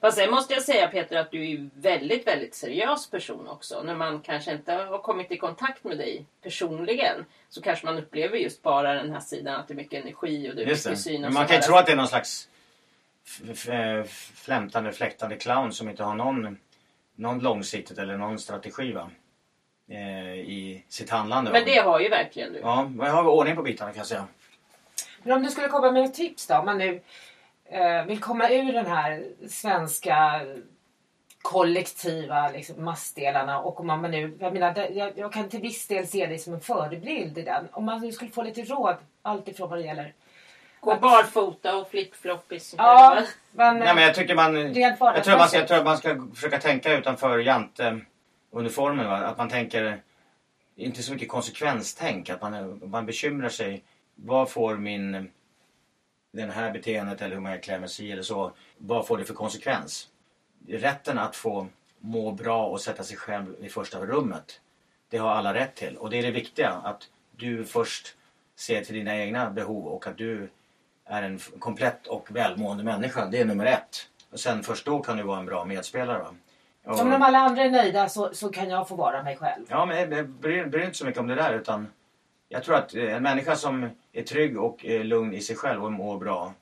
Fast 0.01 0.19
sen 0.19 0.31
måste 0.31 0.55
jag 0.55 0.63
säga 0.63 0.89
Peter 0.89 1.17
att 1.17 1.31
du 1.31 1.51
är 1.51 1.57
en 1.57 1.71
väldigt, 1.75 2.27
väldigt 2.27 2.55
seriös 2.55 3.11
person 3.11 3.49
också. 3.49 3.83
När 3.83 3.95
man 3.95 4.21
kanske 4.21 4.53
inte 4.53 4.73
har 4.73 4.99
kommit 4.99 5.33
i 5.33 5.37
kontakt 5.37 5.85
med 5.85 5.99
dig 5.99 6.27
personligen 6.43 7.25
så 7.49 7.63
kanske 7.63 7.87
man 7.87 7.99
upplever 7.99 8.37
just 8.37 8.63
bara 8.63 8.95
den 8.95 9.13
här 9.13 9.21
sidan 9.21 9.61
att 9.61 9.69
det 9.69 9.75
är 9.75 9.77
mycket 9.77 10.03
energi 10.03 10.51
och 10.51 10.57
det 10.57 10.63
är 10.63 10.67
Just 10.67 10.87
mycket 10.87 10.99
det. 10.99 11.03
syn 11.03 11.15
och 11.15 11.21
Men 11.21 11.33
så 11.33 11.39
man 11.39 11.47
kan 11.47 11.57
ju 11.57 11.63
tro 11.63 11.77
att 11.77 11.87
det 11.87 11.93
är 11.93 11.97
någon 11.97 12.09
slags 12.09 12.49
flämtande, 14.35 14.93
fläktande 14.93 15.37
clown 15.37 15.73
som 15.73 15.89
inte 15.89 16.03
har 16.05 16.15
någon, 16.15 16.59
någon 17.15 17.39
långsiktigt 17.39 17.99
eller 17.99 18.17
någon 18.17 18.39
strategi 18.39 18.93
va? 18.93 19.11
Eh, 19.91 20.35
i 20.35 20.85
sitt 20.89 21.11
handlande. 21.11 21.51
Men 21.53 21.65
det 21.65 21.79
har 21.79 22.01
ju 22.01 22.09
verkligen 22.09 22.53
du. 22.53 22.59
Ja, 22.59 22.89
men 22.95 23.07
jag 23.07 23.15
har 23.15 23.25
ordning 23.27 23.57
på 23.57 23.63
bitarna 23.63 23.91
kan 23.91 23.99
jag 23.99 24.07
säga. 24.07 24.27
Men 25.23 25.37
om 25.37 25.43
du 25.43 25.51
skulle 25.51 25.69
komma 25.69 25.91
med 25.91 26.05
ett 26.05 26.15
tips 26.15 26.47
då, 26.47 26.55
om 26.55 26.67
man 26.67 26.79
nu 26.79 27.01
eh, 27.65 28.05
vill 28.05 28.21
komma 28.21 28.51
ur 28.51 28.73
den 28.73 28.87
här 28.87 29.25
svenska 29.49 30.41
kollektiva 31.43 32.51
liksom, 32.51 32.85
massdelarna 32.85 33.61
och 33.61 33.81
om 33.81 33.87
man 33.87 34.03
nu, 34.03 34.37
jag 34.41 34.53
menar, 34.53 34.91
jag, 34.93 35.19
jag 35.19 35.33
kan 35.33 35.49
till 35.49 35.61
viss 35.61 35.87
del 35.87 36.07
se 36.07 36.27
dig 36.27 36.39
som 36.39 36.55
en 36.55 36.61
förebild 36.61 37.39
i 37.39 37.43
den. 37.43 37.69
Om 37.73 37.85
man 37.85 38.01
nu 38.01 38.13
skulle 38.13 38.31
få 38.31 38.43
lite 38.43 38.63
råd, 38.63 38.97
allt 39.23 39.49
ifrån 39.49 39.71
vad 39.71 39.79
det 39.79 39.85
gäller. 39.85 40.15
Gå 40.85 40.97
barfota 40.97 41.77
och 41.77 41.91
flip-floppis. 41.91 42.75
Ja, 42.79 43.23
men, 43.53 43.79
Nej, 43.79 43.95
men 43.95 44.05
jag 44.05 44.15
tycker 44.15 44.35
man... 44.35 44.75
Jag 44.75 44.99
tror, 44.99 45.37
man 45.39 45.49
ska, 45.49 45.59
jag 45.59 45.69
tror 45.69 45.79
att 45.79 45.85
man 45.85 45.99
ska 45.99 46.27
försöka 46.35 46.59
tänka 46.59 46.93
utanför 46.93 47.39
jante-uniformen. 47.39 49.07
Va? 49.07 49.17
Att 49.17 49.39
man 49.39 49.49
tänker, 49.49 50.03
inte 50.77 51.03
så 51.03 51.13
mycket 51.13 51.29
konsekvenstänk. 51.29 52.31
Att 52.31 52.43
man, 52.43 52.81
man 52.85 53.07
bekymrar 53.07 53.49
sig. 53.49 53.83
Vad 54.15 54.51
får 54.51 54.77
min, 54.77 55.31
den 56.33 56.51
här 56.51 56.71
beteendet 56.71 57.23
eller 57.23 57.35
hur 57.35 57.43
man 57.43 57.61
klär 57.61 57.79
mig 57.79 57.89
si 57.89 58.13
eller 58.13 58.23
så. 58.23 58.53
Vad 58.79 59.07
får 59.07 59.19
det 59.19 59.25
för 59.25 59.35
konsekvens? 59.35 60.09
Rätten 60.69 61.19
att 61.19 61.37
få 61.37 61.67
må 61.99 62.33
bra 62.33 62.67
och 62.67 62.81
sätta 62.81 63.03
sig 63.03 63.17
själv 63.17 63.55
i 63.65 63.69
första 63.69 63.99
rummet. 63.99 64.61
Det 65.09 65.19
har 65.19 65.31
alla 65.31 65.55
rätt 65.55 65.75
till. 65.75 65.97
Och 65.97 66.11
det 66.11 66.19
är 66.19 66.23
det 66.23 66.31
viktiga. 66.31 66.71
Att 66.71 67.09
du 67.37 67.65
först 67.65 68.17
ser 68.57 68.85
till 68.85 68.95
dina 68.95 69.17
egna 69.17 69.51
behov 69.51 69.87
och 69.87 70.07
att 70.07 70.19
du 70.19 70.49
är 71.07 71.23
en 71.23 71.39
komplett 71.39 72.07
och 72.07 72.29
välmående 72.31 72.85
människa. 72.85 73.27
Det 73.27 73.41
är 73.41 73.45
nummer 73.45 73.67
ett. 73.67 74.09
Och 74.31 74.41
sen 74.41 74.63
först 74.63 74.87
då 74.87 74.99
kan 75.03 75.17
du 75.17 75.23
vara 75.23 75.39
en 75.39 75.47
bra 75.47 75.65
medspelare. 75.65 76.19
Va? 76.19 76.35
Och, 76.85 77.01
Om 77.01 77.11
de 77.11 77.23
alla 77.23 77.39
andra 77.39 77.63
är 77.63 77.71
nöjda 77.71 78.09
så, 78.09 78.35
så 78.35 78.49
kan 78.49 78.71
jag 78.71 78.89
få 78.89 78.95
vara 78.95 79.23
mig 79.23 79.37
själv. 79.37 79.65
Ja, 79.69 79.87
men 79.87 79.97
jag 79.97 80.29
bryr, 80.29 80.67
bryr 80.67 80.85
inte 80.85 80.99
så 80.99 81.05
mycket 81.05 81.21
om 81.21 81.27
det 81.27 81.35
där 81.35 81.55
utan 81.55 81.87
jag 82.49 82.65
tror 82.65 82.75
att 82.77 82.95
eh, 82.95 83.15
en 83.15 83.23
människa 83.23 83.57
som 83.57 83.91
är 84.13 84.23
trygg 84.23 84.59
och 84.59 84.85
eh, 84.85 85.05
lugn 85.05 85.35
i 85.35 85.41
sig 85.41 85.57
själv 85.57 85.85
och 85.85 85.93
mår 85.93 86.19
bra 86.19 86.53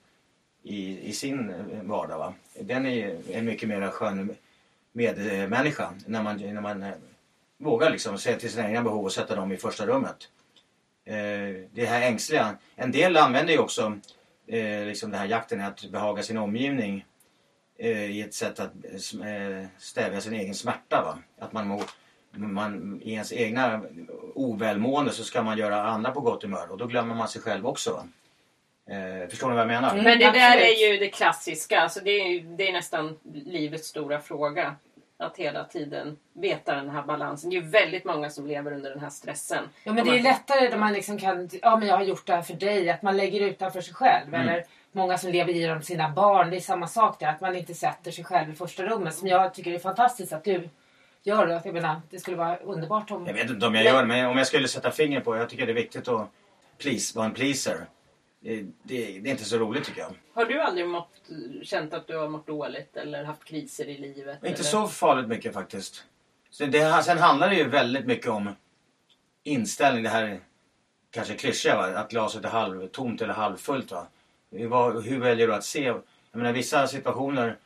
i, 0.62 1.08
i 1.08 1.12
sin 1.12 1.50
eh, 1.50 1.82
vardag. 1.82 2.18
Va? 2.18 2.34
Den 2.61 2.87
är 2.87 3.16
en 3.32 3.44
mycket 3.44 3.68
mer 3.68 3.90
skön 3.90 4.37
medmänniska 4.92 5.94
när 6.06 6.22
man, 6.22 6.37
när 6.37 6.61
man 6.61 6.92
vågar 7.58 7.90
liksom 7.90 8.18
se 8.18 8.37
till 8.37 8.50
sina 8.50 8.68
egna 8.68 8.82
behov 8.82 9.04
och 9.04 9.12
sätta 9.12 9.37
dem 9.37 9.52
i 9.52 9.56
första 9.56 9.87
rummet. 9.87 10.28
Det 11.70 11.87
här 11.87 12.02
ängsliga. 12.02 12.56
En 12.76 12.92
del 12.92 13.16
använder 13.16 13.52
ju 13.52 13.58
också 13.58 13.99
eh, 14.46 14.87
liksom 14.87 15.11
den 15.11 15.20
här 15.20 15.26
jakten 15.26 15.61
att 15.61 15.84
behaga 15.84 16.22
sin 16.22 16.38
omgivning 16.38 17.06
eh, 17.78 18.11
i 18.11 18.22
ett 18.22 18.34
sätt 18.34 18.61
att 18.61 18.72
eh, 19.20 19.34
eh, 19.34 19.66
stävja 19.78 20.20
sin 20.20 20.32
egen 20.32 20.54
smärta. 20.54 21.02
Va? 21.02 21.44
Att 21.44 21.52
man, 21.52 21.66
må, 21.66 21.82
man 22.30 23.00
i 23.02 23.12
ens 23.12 23.32
egna 23.32 23.82
ovälmående 24.34 25.12
så 25.12 25.25
ska 25.25 25.42
man 25.42 25.58
göra 25.58 25.82
andra 25.82 26.11
på 26.11 26.20
gott 26.20 26.42
humör 26.42 26.70
och 26.70 26.78
då 26.78 26.87
glömmer 26.87 27.14
man 27.14 27.28
sig 27.28 27.42
själv 27.42 27.66
också. 27.66 27.92
Va? 27.92 28.04
Eh, 28.87 29.28
förstår 29.28 29.49
ni 29.49 29.54
vad 29.54 29.61
jag 29.61 29.68
menar? 29.68 29.92
Mm. 29.92 30.04
Men 30.04 30.18
det 30.18 30.30
där 30.30 30.50
absolut. 30.50 30.78
är 30.78 30.92
ju 30.92 30.99
det 30.99 31.08
klassiska. 31.08 31.80
Alltså 31.80 32.00
det, 32.04 32.11
är, 32.11 32.56
det 32.56 32.68
är 32.68 32.72
nästan 32.72 33.18
livets 33.32 33.88
stora 33.88 34.20
fråga. 34.20 34.76
Att 35.23 35.37
hela 35.37 35.64
tiden 35.64 36.19
veta 36.33 36.75
den 36.75 36.91
här 36.91 37.02
balansen. 37.02 37.50
Det 37.50 37.57
är 37.57 37.61
ju 37.61 37.69
väldigt 37.69 38.05
många 38.05 38.31
som 38.31 38.47
lever 38.47 38.73
under 38.73 38.91
den 38.91 39.00
här 39.00 39.11
stressen. 39.11 39.64
Ja 39.85 39.93
men 39.93 40.05
det 40.05 40.11
är 40.11 40.14
Man- 40.14 40.23
lättare 40.23 40.69
när 40.69 40.76
man 40.79 40.93
liksom 40.93 41.19
kan, 41.19 41.49
ja 41.62 41.76
men 41.76 41.88
jag 41.88 41.97
har 41.97 42.05
gjort 42.05 42.26
det 42.26 42.35
här 42.35 42.43
för 42.43 42.55
dig, 42.55 42.91
att 42.91 43.02
man 43.02 43.17
lägger 43.17 43.41
utanför 43.41 43.81
sig 43.81 43.95
själv. 43.95 44.35
Mm. 44.35 44.41
Eller 44.49 44.64
många 44.93 45.19
som 45.19 45.31
lever 45.33 45.57
i 45.57 45.67
dem 45.67 45.83
sina 45.83 46.11
barn, 46.11 46.50
det 46.50 46.57
är 46.57 46.61
samma 46.61 46.87
sak 46.87 47.21
där. 47.21 47.26
Att 47.26 47.41
man 47.41 47.57
inte 47.57 47.75
sätter 47.75 48.11
sig 48.11 48.25
själv 48.25 48.50
i 48.50 48.55
första 48.55 48.83
rummet. 48.83 49.14
Som 49.14 49.29
jag 49.29 49.55
tycker 49.55 49.73
är 49.73 49.79
fantastiskt 49.79 50.33
att 50.33 50.45
du 50.45 50.69
gör 51.23 51.47
det. 51.47 51.61
Jag 51.64 51.75
menar, 51.75 52.00
det 52.11 52.19
skulle 52.19 52.37
vara 52.37 52.57
underbart 52.57 53.11
om... 53.11 53.26
Jag 53.26 53.35
vet 53.35 53.50
inte 53.50 53.67
om 53.67 53.75
jag 53.75 53.85
gör 53.85 54.00
det, 54.02 54.09
men 54.09 54.26
om 54.26 54.38
jag 54.38 54.47
skulle 54.47 54.69
sätta 54.69 54.91
fingret 54.91 55.25
på 55.25 55.37
Jag 55.37 55.49
tycker 55.49 55.67
det 55.67 55.73
är 55.73 55.75
viktigt 55.75 56.09
att 56.09 56.29
please, 56.79 57.17
vara 57.19 57.26
en 57.26 57.35
pleaser. 57.35 57.87
Det, 58.44 58.62
det, 58.62 59.18
det 59.18 59.28
är 59.28 59.32
inte 59.32 59.44
så 59.44 59.58
roligt 59.58 59.84
tycker 59.84 60.00
jag. 60.00 60.12
Har 60.34 60.44
du 60.44 60.61
aldrig 60.61 60.88
mått, 60.88 61.08
känt 61.62 61.94
att 61.94 62.06
du 62.06 62.16
har 62.16 62.28
mått 62.28 62.46
dåligt 62.46 62.97
eller 62.97 63.25
haft 63.25 63.45
kriser 63.45 63.88
i 63.88 63.99
livet? 63.99 64.36
Inte 64.36 64.49
eller? 64.49 64.62
så 64.64 64.88
farligt 64.88 65.28
mycket 65.28 65.54
faktiskt. 65.54 66.04
Så 66.50 66.67
det, 66.67 67.02
sen 67.04 67.19
handlar 67.19 67.49
det 67.50 67.56
ju 67.56 67.69
väldigt 67.69 68.06
mycket 68.06 68.26
om 68.30 68.50
inställning. 69.43 70.02
Det 70.02 70.08
här 70.08 70.23
är 70.23 70.40
kanske 71.10 71.34
klyschiga 71.34 71.76
va? 71.76 71.86
Att 71.99 72.10
glaset 72.10 72.45
är 72.45 72.49
halvtomt 72.49 73.23
eller 73.23 73.34
halvfullt. 73.34 73.90
Va? 73.93 74.06
Vad- 74.50 75.04
Hur 75.04 75.21
väljer 75.21 75.47
du 75.47 75.54
att 75.54 75.64
se? 75.64 75.82
Jag 75.84 76.02
menar 76.32 76.52
vissa 76.52 76.86
situationer 76.86 77.56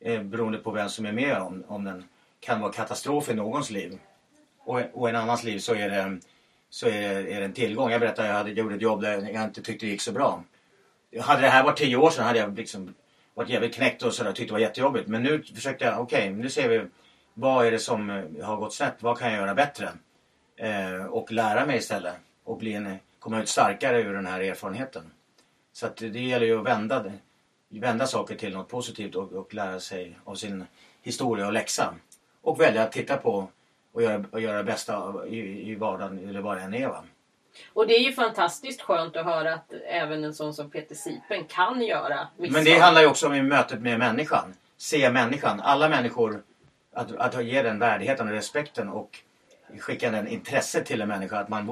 eh, 0.00 0.22
beroende 0.22 0.58
på 0.58 0.70
vem 0.70 0.88
som 0.88 1.06
är 1.06 1.12
med 1.12 1.36
om, 1.38 1.64
om 1.68 1.84
den 1.84 2.04
kan 2.40 2.60
vara 2.60 2.72
katastrof 2.72 3.28
i 3.28 3.34
någons 3.34 3.70
liv. 3.70 3.98
Och, 4.58 4.80
och 4.92 5.08
i 5.08 5.10
en 5.10 5.16
annans 5.16 5.44
liv 5.44 5.58
så 5.58 5.74
är 5.74 5.90
det, 5.90 6.18
så 6.72 6.86
är 6.86 7.00
det, 7.00 7.34
är 7.34 7.40
det 7.40 7.44
en 7.44 7.52
tillgång. 7.52 7.90
Jag 7.90 8.00
berättade 8.00 8.28
att 8.28 8.32
jag 8.32 8.38
hade, 8.38 8.50
gjorde 8.50 8.74
ett 8.74 8.82
jobb 8.82 9.00
där 9.00 9.30
jag 9.32 9.44
inte 9.44 9.62
tyckte 9.62 9.86
det 9.86 9.90
gick 9.90 10.00
så 10.00 10.12
bra. 10.12 10.44
Hade 11.20 11.40
det 11.40 11.48
här 11.48 11.64
varit 11.64 11.76
tio 11.76 11.96
år 11.96 12.10
sedan 12.10 12.24
hade 12.24 12.38
jag 12.38 12.56
liksom 12.56 12.94
varit 13.34 13.48
jävligt 13.48 13.74
knäckt 13.74 14.02
och 14.02 14.14
sådär, 14.14 14.32
tyckte 14.32 14.50
det 14.50 14.52
var 14.52 14.60
jättejobbigt. 14.60 15.08
Men 15.08 15.22
nu 15.22 15.42
försökte 15.42 15.84
jag, 15.84 16.00
okej 16.00 16.30
nu 16.30 16.50
ser 16.50 16.68
vi 16.68 16.86
vad 17.34 17.66
är 17.66 17.70
det 17.70 17.78
som 17.78 18.10
eh, 18.10 18.46
har 18.46 18.56
gått 18.56 18.74
snett? 18.74 18.96
Vad 19.00 19.18
kan 19.18 19.32
jag 19.32 19.40
göra 19.40 19.54
bättre? 19.54 19.88
Eh, 20.56 21.04
och 21.04 21.32
lära 21.32 21.66
mig 21.66 21.76
istället. 21.76 22.14
Och 22.44 22.58
bli 22.58 22.72
en, 22.72 22.96
komma 23.18 23.42
ut 23.42 23.48
starkare 23.48 24.02
ur 24.02 24.12
den 24.12 24.26
här 24.26 24.40
erfarenheten. 24.40 25.02
Så 25.72 25.86
att 25.86 25.96
det 25.96 26.20
gäller 26.20 26.46
ju 26.46 26.58
att 26.58 26.66
vända, 26.66 27.12
vända 27.68 28.06
saker 28.06 28.34
till 28.34 28.52
något 28.52 28.68
positivt 28.68 29.14
och, 29.14 29.32
och 29.32 29.54
lära 29.54 29.80
sig 29.80 30.18
av 30.24 30.34
sin 30.34 30.64
historia 31.02 31.46
och 31.46 31.52
läxa. 31.52 31.94
Och 32.42 32.60
välja 32.60 32.82
att 32.82 32.92
titta 32.92 33.16
på 33.16 33.48
och 33.92 34.02
göra, 34.02 34.24
och 34.30 34.40
göra 34.40 34.62
bästa 34.62 34.96
av- 34.96 35.26
i, 35.28 35.70
i 35.70 35.74
vardagen 35.74 36.28
eller 36.28 36.40
vad 36.40 36.56
det 36.56 36.62
än 36.62 36.74
är. 36.74 36.88
Va? 36.88 37.04
Och 37.72 37.86
det 37.86 37.94
är 37.94 38.00
ju 38.00 38.12
fantastiskt 38.12 38.82
skönt 38.82 39.16
att 39.16 39.24
höra 39.24 39.54
att 39.54 39.72
även 39.88 40.24
en 40.24 40.34
sån 40.34 40.54
som 40.54 40.70
Peter 40.70 40.94
Sipen 40.94 41.44
kan 41.44 41.82
göra 41.82 42.28
misstag. 42.36 42.52
Men 42.52 42.64
det 42.64 42.78
handlar 42.78 43.02
ju 43.02 43.08
också 43.08 43.26
om 43.26 43.34
i 43.34 43.42
mötet 43.42 43.80
med 43.80 43.98
människan. 43.98 44.54
Se 44.76 45.10
människan. 45.10 45.60
Alla 45.60 45.88
människor. 45.88 46.42
Att, 46.94 47.16
att 47.16 47.44
ge 47.44 47.62
den 47.62 47.78
värdigheten 47.78 48.28
och 48.28 48.34
respekten 48.34 48.88
och 48.88 49.18
skicka 49.78 50.10
den 50.10 50.28
intresse 50.28 50.84
till 50.84 51.00
en 51.00 51.08
människa. 51.08 51.38
Att 51.38 51.48
man 51.48 51.68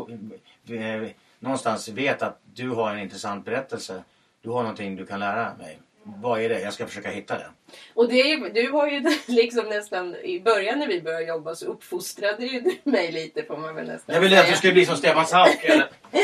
eh, 0.68 1.11
någonstans 1.38 1.88
vet 1.88 2.22
att 2.22 2.38
du 2.54 2.70
har 2.70 2.90
en 2.92 2.98
intressant 2.98 3.44
berättelse. 3.44 4.04
Du 4.42 4.50
har 4.50 4.62
någonting 4.62 4.96
du 4.96 5.06
kan 5.06 5.20
lära 5.20 5.54
mig. 5.59 5.80
Vad 6.02 6.40
är 6.40 6.48
det? 6.48 6.60
Jag 6.60 6.72
ska 6.72 6.86
försöka 6.86 7.10
hitta 7.10 7.38
det. 7.38 7.46
Och 7.94 8.08
det 8.08 8.36
du 8.36 8.70
har 8.70 8.88
ju 8.88 9.02
liksom 9.26 9.68
nästan, 9.68 10.16
i 10.16 10.40
början 10.40 10.78
när 10.78 10.86
vi 10.86 11.02
började 11.02 11.24
jobba 11.24 11.54
så 11.54 11.66
uppfostrade 11.66 12.46
ju 12.46 12.60
du 12.60 12.90
mig 12.90 13.12
lite 13.12 13.42
får 13.42 13.56
man 13.56 13.74
väl 13.74 13.86
nästan 13.86 14.14
Jag 14.14 14.22
ville 14.22 14.36
säga. 14.36 14.42
att 14.42 14.50
du 14.50 14.56
skulle 14.56 14.72
bli 14.72 14.86
som 14.86 14.96
Stefan 14.96 15.26
Sauk. 15.26 15.64
eller? 15.64 15.88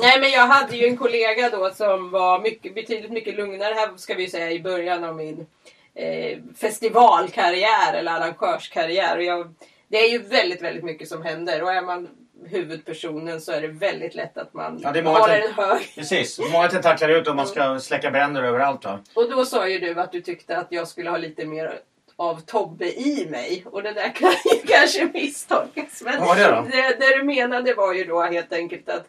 Nej 0.00 0.20
men 0.20 0.30
jag 0.30 0.46
hade 0.46 0.76
ju 0.76 0.86
en 0.86 0.96
kollega 0.96 1.50
då 1.50 1.70
som 1.70 2.10
var 2.10 2.40
mycket, 2.40 2.74
betydligt 2.74 3.10
mycket 3.12 3.34
lugnare 3.34 3.74
här 3.74 3.96
ska 3.96 4.14
vi 4.14 4.30
säga 4.30 4.50
i 4.50 4.60
början 4.60 5.04
av 5.04 5.16
min 5.16 5.46
eh, 5.94 6.38
festivalkarriär 6.56 7.94
eller 7.94 8.12
arrangörskarriär. 8.12 9.16
Och 9.16 9.24
jag, 9.24 9.54
det 9.88 9.96
är 9.96 10.08
ju 10.08 10.18
väldigt, 10.18 10.62
väldigt 10.62 10.84
mycket 10.84 11.08
som 11.08 11.22
händer 11.22 11.62
och 11.62 11.72
är 11.72 11.82
man 11.82 12.08
huvudpersonen 12.48 13.40
så 13.40 13.52
är 13.52 13.60
det 13.60 13.68
väldigt 13.68 14.14
lätt 14.14 14.38
att 14.38 14.54
man 14.54 14.78
Ja, 14.82 14.92
till- 14.92 15.34
en 15.34 15.52
hög. 15.54 15.92
Precis. 15.94 16.38
Många 16.52 16.68
tentaklar 16.68 17.08
ut 17.08 17.28
och 17.28 17.36
man 17.36 17.46
ska 17.46 17.78
släcka 17.80 18.10
bränder 18.10 18.42
överallt. 18.42 18.84
Va? 18.84 19.00
Och 19.14 19.30
då 19.30 19.44
sa 19.44 19.68
ju 19.68 19.78
du 19.78 20.00
att 20.00 20.12
du 20.12 20.20
tyckte 20.20 20.56
att 20.56 20.66
jag 20.70 20.88
skulle 20.88 21.10
ha 21.10 21.16
lite 21.16 21.46
mer 21.46 21.80
av 22.16 22.40
Tobbe 22.40 23.00
i 23.00 23.26
mig. 23.30 23.64
Och 23.66 23.82
det 23.82 23.92
där 23.92 24.14
kan 24.14 24.30
ju 24.30 24.58
kanske 24.66 25.04
misstolkas. 25.14 26.02
Men 26.04 26.20
var 26.20 26.36
det 26.36 26.64
det, 26.70 26.96
det 27.06 27.16
du 27.18 27.22
menade 27.24 27.74
var 27.74 27.92
ju 27.94 28.04
då 28.04 28.22
helt 28.22 28.52
enkelt 28.52 28.88
att 28.88 29.08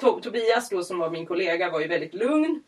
To- 0.00 0.20
Tobias 0.20 0.68
då 0.68 0.82
som 0.84 0.98
var 0.98 1.10
min 1.10 1.26
kollega 1.26 1.70
var 1.70 1.80
ju 1.80 1.88
väldigt 1.88 2.14
lugn. 2.14 2.62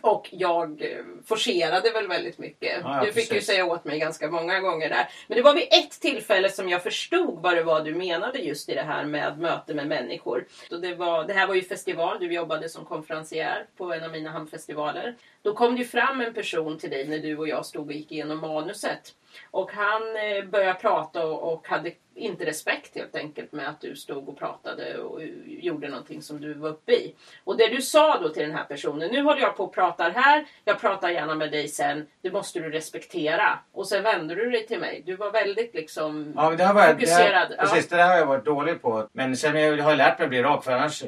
Och 0.00 0.28
jag 0.32 0.82
eh, 0.82 1.04
forcerade 1.26 1.90
väl 1.90 2.08
väldigt 2.08 2.38
mycket. 2.38 2.80
Ja, 2.82 3.04
du 3.04 3.12
fick 3.12 3.24
ju 3.24 3.28
precis. 3.28 3.46
säga 3.46 3.64
åt 3.66 3.84
mig 3.84 3.98
ganska 3.98 4.30
många 4.30 4.60
gånger 4.60 4.88
där. 4.88 5.08
Men 5.26 5.36
det 5.36 5.42
var 5.42 5.54
vid 5.54 5.68
ett 5.70 6.00
tillfälle 6.00 6.48
som 6.48 6.68
jag 6.68 6.82
förstod 6.82 7.42
vad 7.42 7.56
det 7.56 7.62
var 7.62 7.80
du 7.80 7.94
menade 7.94 8.38
just 8.38 8.68
i 8.68 8.74
det 8.74 8.82
här 8.82 9.04
med 9.04 9.38
möte 9.38 9.74
med 9.74 9.86
människor. 9.86 10.46
Och 10.70 10.80
det, 10.80 10.94
var, 10.94 11.24
det 11.24 11.32
här 11.32 11.46
var 11.46 11.54
ju 11.54 11.62
festival, 11.62 12.16
du 12.20 12.32
jobbade 12.32 12.68
som 12.68 12.84
konferencier 12.84 13.66
på 13.76 13.92
en 13.92 14.04
av 14.04 14.10
mina 14.10 14.30
hamnfestivaler. 14.30 15.16
Då 15.42 15.54
kom 15.54 15.74
det 15.74 15.82
ju 15.82 15.88
fram 15.88 16.20
en 16.20 16.34
person 16.34 16.78
till 16.78 16.90
dig 16.90 17.08
när 17.08 17.18
du 17.18 17.36
och 17.36 17.48
jag 17.48 17.66
stod 17.66 17.86
och 17.86 17.92
gick 17.92 18.12
igenom 18.12 18.40
manuset. 18.40 19.14
Och 19.50 19.70
han 19.72 20.02
eh, 20.02 20.44
började 20.44 20.78
prata 20.80 21.26
och, 21.26 21.68
hade 21.68 21.92
inte 22.14 22.46
respekt 22.46 22.94
helt 22.94 23.16
enkelt 23.16 23.52
med 23.52 23.68
att 23.68 23.80
du 23.80 23.96
stod 23.96 24.28
och 24.28 24.38
pratade 24.38 24.98
och 24.98 25.20
gjorde 25.46 25.88
någonting 25.88 26.22
som 26.22 26.40
du 26.40 26.54
var 26.54 26.68
uppe 26.68 26.92
i. 26.92 27.14
Och 27.44 27.56
det 27.56 27.68
du 27.68 27.82
sa 27.82 28.18
då 28.20 28.28
till 28.28 28.42
den 28.42 28.56
här 28.56 28.64
personen, 28.64 29.10
nu 29.10 29.22
håller 29.22 29.40
jag 29.40 29.56
på 29.56 29.64
och 29.64 29.74
pratar 29.74 30.10
här, 30.10 30.44
jag 30.64 30.80
pratar 30.80 31.10
gärna 31.10 31.34
med 31.34 31.50
dig 31.50 31.68
sen, 31.68 32.06
det 32.22 32.30
måste 32.32 32.60
du 32.60 32.70
respektera. 32.70 33.58
Och 33.72 33.88
sen 33.88 34.02
vände 34.02 34.34
du 34.34 34.50
dig 34.50 34.66
till 34.66 34.80
mig. 34.80 35.02
Du 35.06 35.16
var 35.16 35.30
väldigt 35.30 35.74
liksom 35.74 36.32
Ja, 36.36 36.48
men 36.48 36.58
det 36.58 36.64
har 36.64 36.74
varit, 36.74 36.94
fokuserad. 36.94 37.50
Det 37.50 37.56
här, 37.58 37.66
precis, 37.66 37.88
det 37.88 37.96
där 37.96 38.08
har 38.08 38.16
jag 38.16 38.26
varit 38.26 38.44
dålig 38.44 38.82
på. 38.82 39.08
Men 39.12 39.36
sen 39.36 39.56
jag 39.56 39.82
har 39.82 39.90
jag 39.90 39.98
lärt 39.98 40.18
mig 40.18 40.24
att 40.24 40.30
bli 40.30 40.42
rak 40.42 40.64
för 40.64 40.72
annars 40.72 41.02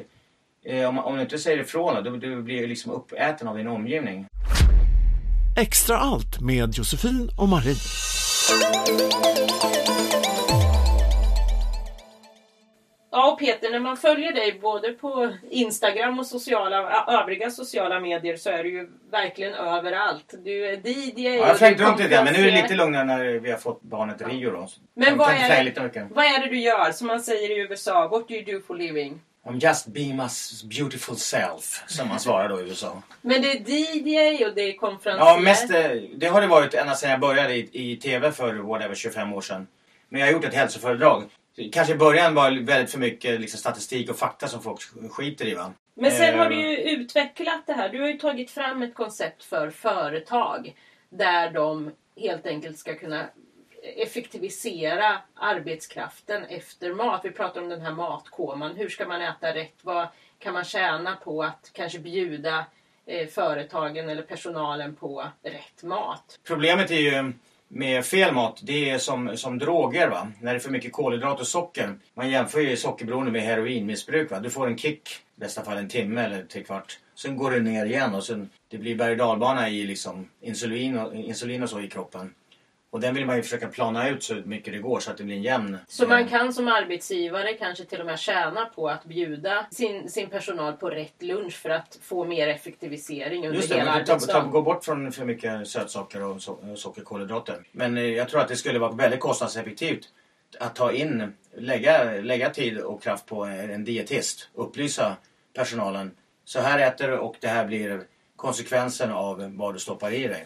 eh, 0.63 0.89
om, 0.89 0.99
om 0.99 1.15
du 1.15 1.21
inte 1.21 1.37
säger 1.37 1.57
ifrån 1.57 2.03
då, 2.03 2.09
du 2.09 2.41
blir 2.41 2.55
ju 2.55 2.67
liksom 2.67 2.91
uppäten 2.91 3.47
av 3.47 3.57
din 3.57 3.67
omgivning. 3.67 4.27
Extra 5.59 5.97
allt 5.97 6.41
med 6.41 6.77
Josefin 6.77 7.29
och 7.37 7.49
Marie. 7.49 7.75
Ja, 13.11 13.31
och 13.31 13.39
Peter, 13.39 13.71
när 13.71 13.79
man 13.79 13.97
följer 13.97 14.33
dig 14.33 14.59
både 14.61 14.91
på 14.91 15.33
Instagram 15.49 16.19
och 16.19 16.25
sociala, 16.25 17.05
övriga 17.07 17.51
sociala 17.51 17.99
medier 17.99 18.37
så 18.37 18.49
är 18.49 18.63
du 18.63 18.69
ju 18.69 18.89
verkligen 19.11 19.53
överallt. 19.53 20.33
Du 20.43 20.65
är 20.65 20.87
DJ. 20.87 21.23
Ja, 21.23 21.47
jag 21.47 21.57
flängt 21.57 21.79
runt 21.79 21.99
lite 21.99 22.23
men 22.23 22.33
nu 22.33 22.39
är 22.39 22.51
det 22.51 22.61
lite 22.61 22.75
lugnare 22.75 23.05
när 23.05 23.39
vi 23.39 23.51
har 23.51 23.57
fått 23.57 23.81
barnet 23.81 24.21
Rio 24.27 24.51
då. 24.51 24.67
Men 24.93 25.17
vad 25.17 25.29
är, 25.29 26.09
vad 26.13 26.25
är 26.25 26.41
det 26.41 26.49
du 26.49 26.59
gör? 26.59 26.91
Som 26.91 27.07
man 27.07 27.21
säger 27.21 27.57
i 27.57 27.59
USA, 27.59 28.07
what 28.07 28.27
do 28.27 28.33
you 28.33 28.53
do 28.53 28.61
for 28.67 28.75
living? 28.75 29.21
I'm 29.47 29.59
just 29.59 29.87
be 29.87 30.13
my 30.13 30.27
beautiful 30.77 31.15
self, 31.15 31.83
som 31.87 32.07
man 32.07 32.19
svarar 32.19 32.49
då 32.49 32.61
i 32.61 32.63
USA. 32.63 33.01
Men 33.21 33.41
det 33.41 33.51
är 33.51 33.69
DJ 33.69 34.45
och 34.45 34.55
det 34.55 34.61
är 34.61 34.77
konferenser. 34.77 35.25
Ja, 35.25 35.39
mest, 35.39 35.71
eh, 35.71 35.91
det 36.15 36.27
har 36.27 36.41
det 36.41 36.47
varit 36.47 36.73
ända 36.73 36.95
sedan 36.95 37.11
jag 37.11 37.19
började 37.19 37.55
i, 37.55 37.69
i 37.71 37.97
TV 37.97 38.31
för 38.31 38.53
whatever, 38.53 38.95
25 38.95 39.33
år 39.33 39.41
sedan. 39.41 39.67
Men 40.09 40.19
jag 40.19 40.27
har 40.27 40.33
gjort 40.33 40.45
ett 40.45 40.53
hälsoföredrag. 40.53 41.23
Kanske 41.71 41.93
i 41.93 41.97
början 41.97 42.35
var 42.35 42.51
det 42.51 42.61
väldigt 42.61 42.91
för 42.91 42.99
mycket 42.99 43.41
liksom, 43.41 43.59
statistik 43.59 44.09
och 44.09 44.17
fakta 44.17 44.47
som 44.47 44.63
folk 44.63 44.79
skiter 45.11 45.45
i. 45.45 45.53
Va? 45.55 45.73
Men 45.95 46.11
sen 46.11 46.39
har 46.39 46.45
Eh, 46.45 46.49
du 46.49 46.55
ju 46.55 46.77
utvecklat 46.77 47.63
det 47.67 47.73
här. 47.73 47.89
Du 47.89 48.01
har 48.01 48.07
ju 48.07 48.17
tagit 48.17 48.51
fram 48.51 48.81
ett 48.81 48.95
koncept 48.95 49.43
för 49.43 49.69
företag 49.69 50.75
där 51.09 51.51
de 51.51 51.91
helt 52.21 52.45
enkelt 52.45 52.77
ska 52.77 52.95
kunna 52.95 53.25
effektivisera 53.95 55.17
arbetskraften 55.35 56.45
efter 56.45 56.93
mat. 56.93 57.21
Vi 57.23 57.31
pratar 57.31 57.61
om 57.61 57.69
den 57.69 57.81
här 57.81 57.91
matkoman. 57.91 58.75
Hur 58.75 58.89
ska 58.89 59.07
man 59.07 59.21
äta 59.21 59.53
rätt? 59.53 59.75
Vad 59.81 60.07
kan 60.39 60.53
man 60.53 60.63
tjäna 60.63 61.15
på 61.15 61.43
att 61.43 61.71
kanske 61.73 61.99
bjuda 61.99 62.65
eh, 63.05 63.27
företagen 63.27 64.09
eller 64.09 64.23
personalen 64.23 64.95
på 64.95 65.27
rätt 65.43 65.83
mat? 65.83 66.39
Problemet 66.43 66.91
är 66.91 66.95
ju 66.95 67.33
med 67.67 68.05
fel 68.05 68.33
mat, 68.33 68.59
det 68.63 68.89
är 68.89 68.97
som, 68.97 69.37
som 69.37 69.59
droger. 69.59 70.09
Va? 70.09 70.31
När 70.41 70.53
det 70.53 70.57
är 70.57 70.59
för 70.59 70.71
mycket 70.71 70.93
kolhydrat 70.93 71.39
och 71.39 71.47
socker. 71.47 71.95
Man 72.13 72.29
jämför 72.29 72.59
ju 72.59 72.77
sockerberoende 72.77 73.31
med 73.31 73.41
heroinmissbruk. 73.41 74.31
Va? 74.31 74.39
Du 74.39 74.49
får 74.49 74.67
en 74.67 74.77
kick, 74.77 75.09
i 75.37 75.39
bästa 75.39 75.63
fall 75.63 75.77
en 75.77 75.89
timme 75.89 76.21
eller 76.21 76.43
tre 76.43 76.63
kvart. 76.63 76.99
Sen 77.15 77.37
går 77.37 77.51
det 77.51 77.59
ner 77.59 77.85
igen 77.85 78.15
och 78.15 78.23
sen, 78.23 78.49
det 78.67 78.77
blir 78.77 78.95
berg 78.95 79.11
och 79.11 79.17
dalbana 79.17 79.69
i 79.69 79.85
liksom 79.85 80.29
insulin, 80.41 80.99
och, 80.99 81.15
insulin 81.15 81.63
och 81.63 81.69
så 81.69 81.79
i 81.79 81.89
kroppen. 81.89 82.33
Och 82.97 83.01
den 83.01 83.15
vill 83.15 83.25
man 83.25 83.35
ju 83.35 83.43
försöka 83.43 83.67
plana 83.67 84.09
ut 84.09 84.23
så 84.23 84.35
mycket 84.35 84.73
det 84.73 84.79
går 84.79 84.99
så 84.99 85.11
att 85.11 85.17
det 85.17 85.23
blir 85.23 85.35
en 85.35 85.41
jämn... 85.41 85.77
Så 85.87 86.07
man 86.07 86.27
kan 86.27 86.53
som 86.53 86.67
arbetsgivare 86.67 87.53
kanske 87.53 87.85
till 87.85 87.99
och 87.99 88.05
med 88.05 88.19
tjäna 88.19 88.65
på 88.65 88.89
att 88.89 89.05
bjuda 89.05 89.65
sin, 89.71 90.09
sin 90.09 90.29
personal 90.29 90.73
på 90.73 90.89
rätt 90.89 91.21
lunch 91.23 91.53
för 91.53 91.69
att 91.69 91.99
få 92.01 92.25
mer 92.25 92.47
effektivisering 92.47 93.45
under 93.45 93.57
Just 93.57 93.69
det, 93.69 93.77
hela 93.77 93.91
arbetsdagen. 93.91 94.51
gå 94.51 94.61
bort 94.61 94.85
från 94.85 95.11
för 95.11 95.25
mycket 95.25 95.67
sötsaker 95.67 96.23
och 96.23 96.41
so 96.41 96.75
sockerkolhydrater. 96.75 97.63
Men 97.71 97.97
eh, 97.97 98.03
jag 98.03 98.29
tror 98.29 98.41
att 98.41 98.47
det 98.47 98.55
skulle 98.55 98.79
vara 98.79 98.91
väldigt 98.91 99.19
kostnadseffektivt 99.19 100.09
att 100.59 100.75
ta 100.75 100.91
in, 100.91 101.33
lägga, 101.57 102.11
lägga 102.21 102.49
tid 102.49 102.77
och 102.77 103.03
kraft 103.03 103.25
på 103.25 103.43
en 103.43 103.69
en 103.69 103.83
dietist. 103.83 104.49
Upplysa 104.53 105.17
personalen. 105.55 106.11
Så 106.45 106.59
här 106.59 106.79
äter 106.79 107.07
du 107.07 107.17
och 107.17 107.35
det 107.39 107.47
här 107.47 107.65
blir 107.65 108.01
konsekvensen 108.35 109.11
av 109.11 109.55
vad 109.57 109.75
du 109.75 109.79
stoppar 109.79 110.11
i 110.11 110.27
dig. 110.27 110.45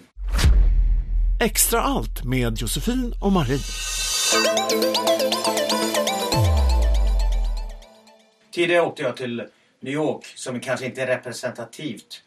Extra 1.42 1.82
allt 1.82 2.24
med 2.24 2.58
Josefin 2.58 3.14
och 3.22 3.32
Marie. 3.32 3.60
Tidigare 8.52 8.82
åkte 8.82 9.04
jag 9.04 9.18
till 9.18 9.48
New 9.80 9.94
York 9.94 10.26
som 10.26 10.60
kanske 10.60 10.86
inte 10.86 11.02
är 11.02 11.08
representativt 11.08 12.24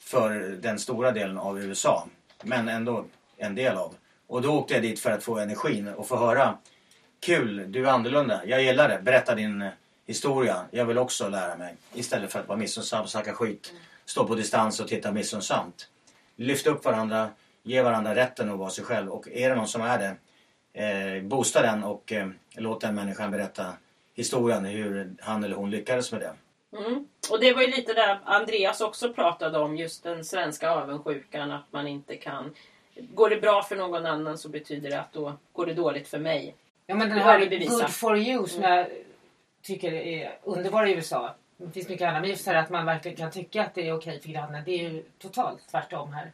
för 0.00 0.58
den 0.62 0.78
stora 0.78 1.12
delen 1.12 1.38
av 1.38 1.60
USA. 1.60 2.06
Men 2.42 2.68
ändå 2.68 3.04
en 3.36 3.54
del 3.54 3.76
av. 3.76 3.94
Och 4.26 4.42
då 4.42 4.52
åkte 4.52 4.74
jag 4.74 4.82
dit 4.82 5.00
för 5.00 5.10
att 5.10 5.22
få 5.22 5.38
energin 5.38 5.88
och 5.88 6.08
få 6.08 6.16
höra 6.16 6.58
Kul, 7.20 7.72
du 7.72 7.86
är 7.86 7.90
annorlunda. 7.90 8.40
Jag 8.46 8.62
gillar 8.62 8.88
det. 8.88 9.00
Berätta 9.02 9.34
din 9.34 9.68
historia. 10.06 10.64
Jag 10.70 10.84
vill 10.84 10.98
också 10.98 11.28
lära 11.28 11.56
mig. 11.56 11.74
Istället 11.94 12.32
för 12.32 12.40
att 12.40 12.48
vara 12.48 12.58
missunnsam 12.58 13.02
och 13.02 13.10
snacka 13.10 13.34
skit. 13.34 13.72
Stå 14.04 14.24
på 14.24 14.34
distans 14.34 14.80
och 14.80 14.88
titta 14.88 15.12
missunnsamt. 15.12 15.88
Lyft 16.36 16.66
upp 16.66 16.84
varandra. 16.84 17.30
Ge 17.66 17.82
varandra 17.82 18.14
rätten 18.14 18.50
att 18.50 18.58
vara 18.58 18.70
sig 18.70 18.84
själv. 18.84 19.10
Och 19.10 19.28
är 19.28 19.48
det 19.48 19.54
någon 19.54 19.68
som 19.68 19.82
är 19.82 19.98
det. 19.98 20.16
Eh, 20.82 21.22
boosta 21.22 21.62
den 21.62 21.84
och 21.84 22.12
eh, 22.12 22.28
låt 22.54 22.80
den 22.80 22.94
människan 22.94 23.30
berätta 23.30 23.72
historien. 24.14 24.64
Hur 24.64 25.14
han 25.20 25.44
eller 25.44 25.56
hon 25.56 25.70
lyckades 25.70 26.12
med 26.12 26.20
det. 26.20 26.32
Mm. 26.78 27.06
Och 27.30 27.40
det 27.40 27.52
var 27.52 27.62
ju 27.62 27.68
lite 27.68 27.92
där 27.92 28.20
Andreas 28.24 28.80
också 28.80 29.12
pratade 29.12 29.58
om, 29.58 29.76
just 29.76 30.02
den 30.02 30.24
svenska 30.24 30.70
avundsjukan, 30.70 31.50
att 31.50 31.64
man 31.70 31.86
inte 31.86 32.16
kan... 32.16 32.54
Går 33.14 33.30
det 33.30 33.36
bra 33.36 33.62
för 33.62 33.76
någon 33.76 34.06
annan 34.06 34.38
så 34.38 34.48
betyder 34.48 34.90
det 34.90 35.00
att 35.00 35.12
då 35.12 35.32
går 35.52 35.66
det 35.66 35.74
dåligt 35.74 36.08
för 36.08 36.18
mig. 36.18 36.54
Ja 36.86 36.94
men 36.94 37.08
den 37.08 37.18
Det 37.18 37.24
har 37.24 37.38
här. 37.38 37.68
Good 37.68 37.90
for 37.90 38.18
you 38.18 38.46
som 38.46 38.62
jag 38.62 38.86
tycker 39.62 39.92
är 39.92 40.38
underbar 40.42 40.86
i 40.86 40.92
USA. 40.92 41.34
Det 41.56 41.70
finns 41.70 41.88
mycket 41.88 42.08
annat 42.08 42.20
men 42.20 42.30
just 42.30 42.44
det 42.44 42.50
här 42.50 42.62
att 42.62 42.70
man 42.70 42.86
verkligen 42.86 43.16
kan 43.16 43.30
tycka 43.30 43.62
att 43.62 43.74
det 43.74 43.88
är 43.88 43.96
okej 43.96 44.20
för 44.20 44.28
grannen. 44.28 44.62
Det 44.64 44.70
är 44.70 44.90
ju 44.90 45.04
totalt 45.18 45.68
tvärtom 45.70 46.12
här. 46.12 46.32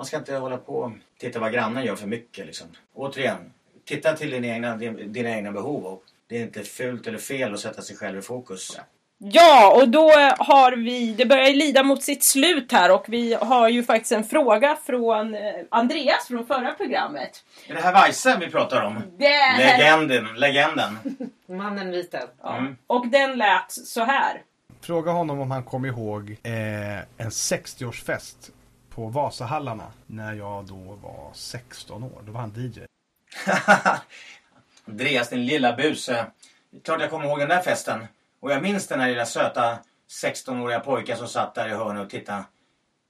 Man 0.00 0.06
ska 0.06 0.16
inte 0.16 0.36
hålla 0.36 0.56
på 0.56 0.74
och 0.74 0.92
titta 1.18 1.38
vad 1.38 1.52
grannen 1.52 1.84
gör 1.84 1.96
för 1.96 2.06
mycket. 2.06 2.46
Liksom. 2.46 2.66
Återigen, 2.94 3.52
titta 3.84 4.12
till 4.12 4.30
dina 4.30 4.46
egna, 4.46 4.76
dina 4.76 5.30
egna 5.30 5.52
behov. 5.52 5.84
Och 5.86 6.02
det 6.28 6.38
är 6.38 6.42
inte 6.42 6.62
fult 6.62 7.06
eller 7.06 7.18
fel 7.18 7.54
att 7.54 7.60
sätta 7.60 7.82
sig 7.82 7.96
själv 7.96 8.18
i 8.18 8.22
fokus. 8.22 8.78
Ja, 9.18 9.72
och 9.76 9.88
då 9.88 10.10
har 10.38 10.72
vi, 10.72 11.14
det 11.14 11.26
börjar 11.26 11.52
lida 11.52 11.82
mot 11.82 12.02
sitt 12.02 12.24
slut 12.24 12.72
här 12.72 12.90
och 12.90 13.04
vi 13.08 13.34
har 13.34 13.68
ju 13.68 13.84
faktiskt 13.84 14.12
en 14.12 14.24
fråga 14.24 14.76
från 14.86 15.34
eh, 15.34 15.40
Andreas 15.68 16.26
från 16.28 16.46
förra 16.46 16.72
programmet. 16.72 17.44
Är 17.68 17.74
det 17.74 17.80
här 17.80 18.02
Weise 18.04 18.36
vi 18.40 18.50
pratar 18.50 18.82
om? 18.82 19.02
Det 19.18 19.26
är, 19.26 19.58
Legenden, 19.58 20.34
legenden. 20.34 20.98
Mannen 21.46 21.90
viten. 21.90 22.28
ja. 22.42 22.56
Mm. 22.56 22.76
Och 22.86 23.08
den 23.08 23.38
lät 23.38 23.72
så 23.72 24.04
här. 24.04 24.42
Fråga 24.80 25.12
honom 25.12 25.40
om 25.40 25.50
han 25.50 25.64
kommer 25.64 25.88
ihåg 25.88 26.36
eh, 26.42 26.98
en 26.98 27.30
60-årsfest 27.30 28.50
på 28.90 29.06
Vasahallarna 29.06 29.92
när 30.06 30.34
jag 30.34 30.66
då 30.66 30.98
var 31.02 31.30
16 31.34 32.02
år. 32.02 32.22
Då 32.26 32.32
var 32.32 32.40
han 32.40 32.52
DJ. 32.56 32.80
Andreas, 34.84 35.28
din 35.28 35.46
lilla 35.46 35.76
buse. 35.76 36.26
Klart 36.84 37.00
jag 37.00 37.10
kommer 37.10 37.24
ihåg 37.24 37.38
den 37.38 37.48
där 37.48 37.62
festen. 37.62 38.06
Och 38.40 38.52
jag 38.52 38.62
minns 38.62 38.86
den 38.86 39.00
här 39.00 39.08
lilla 39.08 39.26
söta 39.26 39.78
16-åriga 40.24 40.80
pojken 40.80 41.16
som 41.16 41.28
satt 41.28 41.54
där 41.54 41.68
i 41.68 41.72
hörnet 41.72 42.04
och 42.04 42.10
tittade 42.10 42.44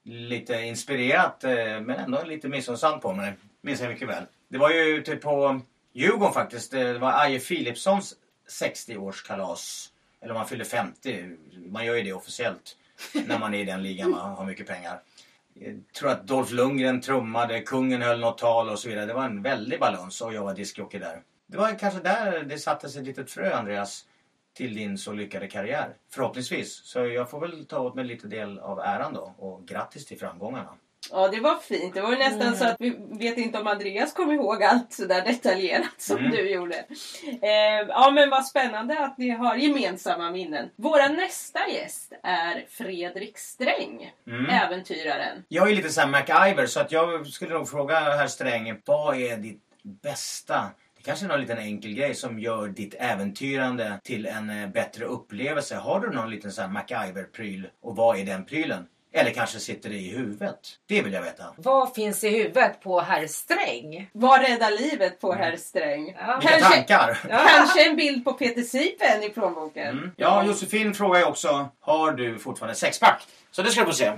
lite 0.04 0.54
inspirerat 0.54 1.44
eh, 1.44 1.80
men 1.80 1.90
ändå 1.90 2.22
lite 2.24 2.48
missunnsamt 2.48 3.02
på 3.02 3.12
mig. 3.12 3.34
Minns 3.62 3.80
jag 3.80 3.90
mycket 3.90 4.08
väl. 4.08 4.24
Det 4.48 4.58
var 4.58 4.70
ju 4.70 4.80
ute 4.80 5.16
på 5.16 5.60
Djurgården 5.92 6.34
faktiskt. 6.34 6.74
Eh, 6.74 6.80
det 6.80 6.98
var 6.98 7.12
Aje 7.12 7.38
Philipssons 7.40 8.14
60-årskalas. 8.62 9.88
Eller 10.20 10.32
om 10.32 10.38
man 10.38 10.48
fyller 10.48 10.64
50. 10.64 11.36
Man 11.70 11.84
gör 11.84 11.94
ju 11.94 12.02
det 12.02 12.12
officiellt 12.12 12.76
när 13.26 13.38
man 13.38 13.54
är 13.54 13.58
i 13.58 13.64
den 13.64 13.82
ligan 13.82 14.14
och 14.14 14.20
har 14.20 14.44
mycket 14.44 14.66
pengar. 14.66 15.00
Jag 15.54 15.82
tror 15.98 16.10
att 16.10 16.26
Dolph 16.26 16.52
Lundgren 16.52 17.00
trummade, 17.00 17.60
kungen 17.60 18.02
höll 18.02 18.20
något 18.20 18.38
tal 18.38 18.68
och 18.68 18.78
så 18.78 18.88
vidare. 18.88 19.06
Det 19.06 19.14
var 19.14 19.24
en 19.24 19.42
väldig 19.42 19.80
balans 19.80 20.20
och 20.20 20.34
jag 20.34 20.44
var 20.44 20.54
diskjockey 20.54 20.98
där. 20.98 21.22
Det 21.46 21.56
var 21.56 21.78
kanske 21.78 22.00
där 22.00 22.42
det 22.42 22.58
sattes 22.58 22.96
ett 22.96 23.04
litet 23.04 23.30
frö 23.30 23.54
Andreas 23.54 24.06
till 24.54 24.74
din 24.74 24.98
så 24.98 25.12
lyckade 25.12 25.48
karriär. 25.48 25.94
Förhoppningsvis. 26.10 26.74
Så 26.74 27.06
jag 27.06 27.30
får 27.30 27.40
väl 27.40 27.66
ta 27.66 27.78
åt 27.78 27.94
mig 27.94 28.04
lite 28.04 28.26
del 28.26 28.58
av 28.58 28.80
äran 28.80 29.14
då. 29.14 29.34
Och 29.38 29.66
grattis 29.68 30.06
till 30.06 30.18
framgångarna. 30.18 30.74
Ja, 31.10 31.28
det 31.28 31.40
var 31.40 31.56
fint. 31.56 31.94
Det 31.94 32.00
var 32.00 32.10
ju 32.12 32.18
nästan 32.18 32.56
så 32.56 32.64
att 32.64 32.76
vi 32.78 32.96
vet 33.10 33.38
inte 33.38 33.58
om 33.58 33.66
Andreas 33.66 34.12
kommer 34.12 34.34
ihåg 34.34 34.62
allt 34.62 34.92
så 34.92 35.04
där 35.04 35.22
detaljerat 35.24 35.94
som 35.98 36.16
Mm. 36.16 36.30
du 36.30 36.50
gjorde. 36.50 36.74
Eh, 37.42 37.86
ja, 37.88 38.10
men 38.10 38.30
vad 38.30 38.46
spännande 38.46 38.98
att 39.04 39.18
ni 39.18 39.30
har 39.30 39.56
gemensamma 39.56 40.30
minnen. 40.30 40.70
Vår 40.76 41.08
nästa 41.16 41.68
gäst 41.68 42.12
är 42.22 42.64
Fredrik 42.68 43.38
Sträng, 43.38 44.12
Mm. 44.26 44.46
äventyraren. 44.50 45.44
Jag 45.48 45.70
är 45.70 45.74
lite 45.74 45.88
såhär 45.90 46.08
MacIver 46.08 46.66
så 46.66 46.80
att 46.80 46.92
jag 46.92 47.26
skulle 47.26 47.54
nog 47.54 47.68
fråga 47.70 48.00
herr 48.00 48.26
Sträng. 48.26 48.80
Vad 48.84 49.16
är 49.16 49.36
ditt 49.36 49.62
bästa 49.82 50.70
det 50.96 51.04
kanske 51.04 51.26
är 51.26 51.28
någon 51.28 51.40
liten 51.40 51.58
enkel 51.58 51.94
grej 51.94 52.14
som 52.14 52.38
gör 52.38 52.68
ditt 52.68 52.94
äventyrande 52.98 54.00
till 54.04 54.26
en 54.26 54.50
eh, 54.50 54.68
bättre 54.68 55.04
upplevelse. 55.04 55.76
Har 55.76 56.00
du 56.00 56.10
någon 56.10 56.30
liten 56.30 56.52
sån 56.52 56.64
här 56.64 56.70
MacGyver-pryl 56.70 57.66
och 57.82 57.96
vad 57.96 58.18
är 58.18 58.24
den 58.24 58.44
prylen? 58.44 58.86
Eller 59.12 59.30
kanske 59.30 59.58
sitter 59.60 59.88
det 59.88 59.94
i 59.96 60.10
huvudet? 60.10 60.58
Det 60.88 61.02
vill 61.02 61.12
jag 61.12 61.22
veta. 61.22 61.44
Vad 61.56 61.94
finns 61.94 62.24
i 62.24 62.28
huvudet 62.28 62.80
på 62.82 63.00
herr 63.00 63.26
Sträng? 63.26 64.10
Vad 64.12 64.40
räddar 64.40 64.70
livet 64.70 65.20
på 65.20 65.32
herr 65.32 65.56
Sträng? 65.56 66.16
Ja. 66.18 66.38
Vilka 66.40 66.58
Kanske- 66.58 66.74
tankar! 66.76 67.18
Kanske 67.56 67.88
en 67.88 67.96
bild 67.96 68.24
på 68.24 68.32
Peter 68.32 68.62
Sipen 68.62 69.22
i 69.22 69.28
plånboken. 69.28 69.88
Mm. 69.98 70.10
Ja, 70.16 70.44
Josefin 70.44 70.94
frågar 70.94 71.20
ju 71.20 71.26
också, 71.26 71.68
har 71.80 72.12
du 72.12 72.38
fortfarande 72.38 72.74
sexpack? 72.74 73.22
Så 73.50 73.62
det 73.62 73.70
ska 73.70 73.80
du 73.80 73.86
få 73.86 73.92
se. 73.92 74.12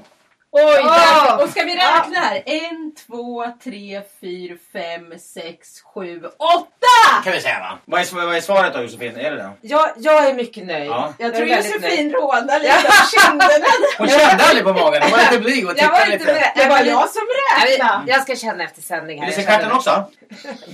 Oj! 0.54 0.62
Där- 0.84 1.42
Och 1.44 1.50
ska 1.50 1.62
vi 1.62 1.76
räkna 1.76 2.18
här? 2.18 2.42
En, 2.46 2.94
två, 3.06 3.44
tre, 3.64 4.02
fyra, 4.20 4.56
fem, 4.72 5.14
sex, 5.18 5.80
sju, 5.80 6.22
åtta! 6.26 6.81
Kan 7.24 7.32
vi 7.32 7.40
säga 7.40 7.58
va? 7.60 7.78
Vad 7.84 8.00
är, 8.00 8.26
vad 8.26 8.36
är 8.36 8.40
svaret 8.40 8.74
då 8.74 8.82
Josefin? 8.82 9.16
Är 9.16 9.30
det 9.30 9.36
det? 9.36 9.50
Jag, 9.60 9.90
jag 9.96 10.26
är 10.28 10.34
mycket 10.34 10.66
nöjd. 10.66 10.86
Ja. 10.90 11.12
Jag 11.18 11.28
är 11.30 11.34
tror 11.36 11.48
Josefin 11.48 12.12
rådar 12.12 12.58
lite 12.58 12.74
av 12.88 13.06
kinderna. 13.30 13.66
Hon 13.98 14.08
kände 14.08 14.44
aldrig 14.44 14.64
på 14.64 14.72
magen, 14.72 15.02
hon 15.02 15.10
var 15.10 15.18
lite 15.18 15.38
blyg 15.38 15.66
och 15.66 15.72
Jag 15.76 15.88
var 15.88 15.96
tittade 15.96 16.12
inte 16.12 16.24
lite. 16.26 16.40
med. 16.40 16.52
Det 16.56 16.68
var 16.68 16.78
jag 16.78 17.08
som 17.08 17.22
Jag, 17.60 17.68
räknade. 17.72 18.02
jag 18.12 18.22
ska 18.22 18.36
känna 18.36 18.64
efter 18.64 18.82
sändning 18.82 19.20
här. 19.22 19.26
Vill 19.26 19.34
du 19.36 19.40
Jag 19.42 19.46
se 19.46 19.52
stjärten 19.52 19.62
känner- 19.68 19.76
också? 19.76 20.10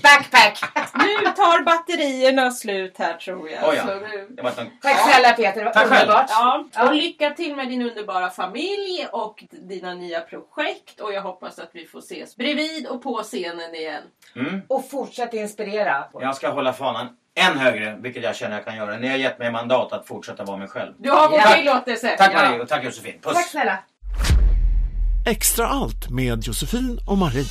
Backpack! 0.02 0.58
Nu 0.94 1.26
tar 1.36 1.62
batterierna 1.62 2.50
slut 2.50 2.94
här 2.98 3.14
tror 3.14 3.50
jag. 3.50 3.68
Oj, 3.68 3.74
ja. 3.76 3.82
Så 3.86 3.94
nu... 3.94 4.26
Det 4.30 4.42
var 4.42 4.50
en... 4.50 4.70
Tack 4.82 5.10
snälla 5.12 5.32
Peter, 5.32 5.58
det 5.58 5.64
var 5.64 5.72
Tack 5.72 5.84
underbart. 5.90 6.26
Ja, 6.28 6.64
Ja. 6.74 6.86
och 6.88 6.94
lycka 6.94 7.30
till 7.30 7.56
med 7.56 7.68
din 7.68 7.82
underbara 7.82 8.30
familj 8.30 9.06
och 9.12 9.44
dina 9.50 9.94
nya 9.94 10.20
projekt. 10.20 11.00
Och 11.00 11.12
jag 11.12 11.22
hoppas 11.22 11.58
att 11.58 11.70
vi 11.72 11.86
får 11.86 11.98
ses 11.98 12.36
bredvid 12.36 12.86
och 12.86 13.02
på 13.02 13.22
scenen 13.22 13.74
igen. 13.74 14.02
Mm. 14.36 14.62
Och 14.68 14.90
fortsätt 14.90 15.34
inspirera. 15.34 16.04
Jag 16.28 16.36
ska 16.36 16.50
hålla 16.50 16.72
fanan 16.72 17.08
än 17.34 17.58
högre, 17.58 17.96
vilket 18.00 18.22
jag 18.22 18.36
känner 18.36 18.56
jag 18.56 18.64
kan 18.64 18.76
göra. 18.76 18.96
Ni 18.96 19.08
har 19.08 19.16
gett 19.16 19.38
mig 19.38 19.52
mandat 19.52 19.92
att 19.92 20.06
fortsätta 20.06 20.44
vara 20.44 20.56
mig 20.56 20.68
själv. 20.68 20.92
Du 20.98 21.10
har 21.10 21.28
vår 21.30 21.38
Ja. 21.38 21.48
tillåtelse. 21.54 22.14
Tack 22.18 22.32
Ja. 22.34 22.42
Marie 22.42 22.60
och 22.60 22.68
tack 22.68 22.84
Josefin. 22.84 23.14
Puss! 23.22 23.34
Tack 23.34 23.46
snälla. 23.48 23.78
Extra 25.26 25.66
allt 25.66 26.10
med 26.10 26.42
Josefin 26.44 26.98
och 27.06 27.18
Marie. 27.18 27.44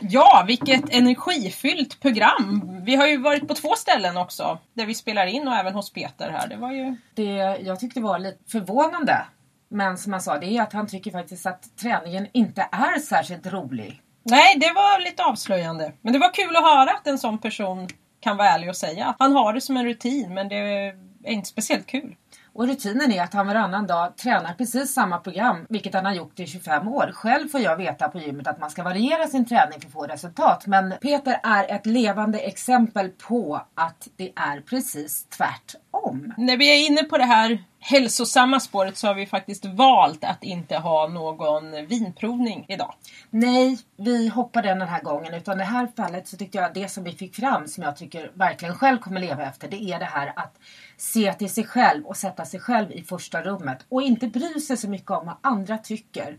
Ja, 0.00 0.44
vilket 0.46 0.94
energifyllt 0.94 2.00
program. 2.00 2.76
Vi 2.84 2.96
har 2.96 3.06
ju 3.06 3.16
varit 3.16 3.48
på 3.48 3.54
två 3.54 3.74
ställen 3.74 4.16
också. 4.16 4.58
Där 4.74 4.86
vi 4.86 4.94
spelar 4.94 5.26
in 5.26 5.48
och 5.48 5.54
även 5.54 5.74
hos 5.74 5.92
Peter 5.92 6.30
här. 6.30 6.48
Det 6.48 6.56
var 6.56 6.72
ju... 6.72 6.96
Det 7.14 7.58
jag 7.62 7.80
tyckte 7.80 8.00
var 8.00 8.18
lite 8.18 8.38
förvånande, 8.50 9.24
men 9.68 9.98
som 9.98 10.12
han 10.12 10.22
sa, 10.22 10.38
det 10.38 10.46
är 10.46 10.62
att 10.62 10.72
han 10.72 10.86
tycker 10.86 11.10
faktiskt 11.10 11.46
att 11.46 11.76
träningen 11.76 12.26
inte 12.32 12.68
är 12.72 13.00
särskilt 13.00 13.46
rolig. 13.46 14.02
Nej, 14.22 14.56
det 14.58 14.72
var 14.74 15.00
lite 15.04 15.24
avslöjande. 15.24 15.92
Men 16.00 16.12
det 16.12 16.18
var 16.18 16.34
kul 16.34 16.56
att 16.56 16.62
höra 16.62 16.90
att 16.90 17.06
en 17.06 17.18
sån 17.18 17.38
person 17.38 17.88
kan 18.20 18.36
vara 18.36 18.48
ärlig 18.48 18.68
och 18.68 18.76
säga 18.76 19.06
att 19.06 19.16
han 19.18 19.32
har 19.32 19.52
det 19.52 19.60
som 19.60 19.76
en 19.76 19.84
rutin 19.84 20.34
men 20.34 20.48
det 20.48 20.56
är 20.56 21.32
inte 21.32 21.48
speciellt 21.48 21.86
kul. 21.86 22.14
Och 22.52 22.66
rutinen 22.66 23.12
är 23.12 23.22
att 23.22 23.34
han 23.34 23.46
varannan 23.46 23.86
dag 23.86 24.16
tränar 24.16 24.54
precis 24.54 24.92
samma 24.92 25.18
program, 25.18 25.66
vilket 25.68 25.94
han 25.94 26.04
har 26.04 26.12
gjort 26.12 26.40
i 26.40 26.46
25 26.46 26.88
år. 26.88 27.10
Själv 27.14 27.48
får 27.48 27.60
jag 27.60 27.76
veta 27.76 28.08
på 28.08 28.18
gymmet 28.18 28.46
att 28.46 28.60
man 28.60 28.70
ska 28.70 28.82
variera 28.82 29.26
sin 29.26 29.44
träning 29.44 29.80
för 29.80 29.86
att 29.86 29.92
få 29.92 30.06
resultat. 30.06 30.66
Men 30.66 30.94
Peter 31.00 31.40
är 31.42 31.74
ett 31.74 31.86
levande 31.86 32.38
exempel 32.38 33.08
på 33.08 33.60
att 33.74 34.08
det 34.16 34.32
är 34.36 34.60
precis 34.60 35.24
tvärtom. 35.24 36.34
När 36.36 36.56
vi 36.56 36.70
är 36.70 36.86
inne 36.86 37.02
på 37.02 37.18
det 37.18 37.24
här 37.24 37.64
hälsosamma 37.80 38.60
spåret 38.60 38.96
så 38.96 39.06
har 39.06 39.14
vi 39.14 39.26
faktiskt 39.26 39.64
valt 39.64 40.24
att 40.24 40.44
inte 40.44 40.76
ha 40.76 41.08
någon 41.08 41.86
vinprovning 41.86 42.64
idag. 42.68 42.94
Nej, 43.30 43.78
vi 43.96 44.28
hoppar 44.28 44.62
den 44.62 44.78
den 44.78 44.88
här 44.88 45.02
gången. 45.02 45.34
Utan 45.34 45.58
det 45.58 45.64
här 45.64 45.88
fallet 45.96 46.28
så 46.28 46.36
tyckte 46.36 46.58
jag 46.58 46.74
det 46.74 46.88
som 46.88 47.04
vi 47.04 47.12
fick 47.12 47.34
fram, 47.34 47.68
som 47.68 47.82
jag 47.82 47.96
tycker 47.96 48.30
verkligen 48.34 48.74
själv 48.74 48.98
kommer 48.98 49.20
leva 49.20 49.44
efter, 49.44 49.68
det 49.68 49.82
är 49.82 49.98
det 49.98 50.04
här 50.04 50.32
att 50.36 50.58
se 50.96 51.32
till 51.32 51.50
sig 51.50 51.64
själv 51.64 52.06
och 52.06 52.16
sätta 52.16 52.44
sig 52.44 52.60
själv 52.60 52.92
i 52.92 53.02
första 53.02 53.42
rummet. 53.42 53.78
Och 53.88 54.02
inte 54.02 54.26
bry 54.28 54.60
sig 54.60 54.76
så 54.76 54.88
mycket 54.88 55.10
om 55.10 55.26
vad 55.26 55.36
andra 55.40 55.78
tycker. 55.78 56.38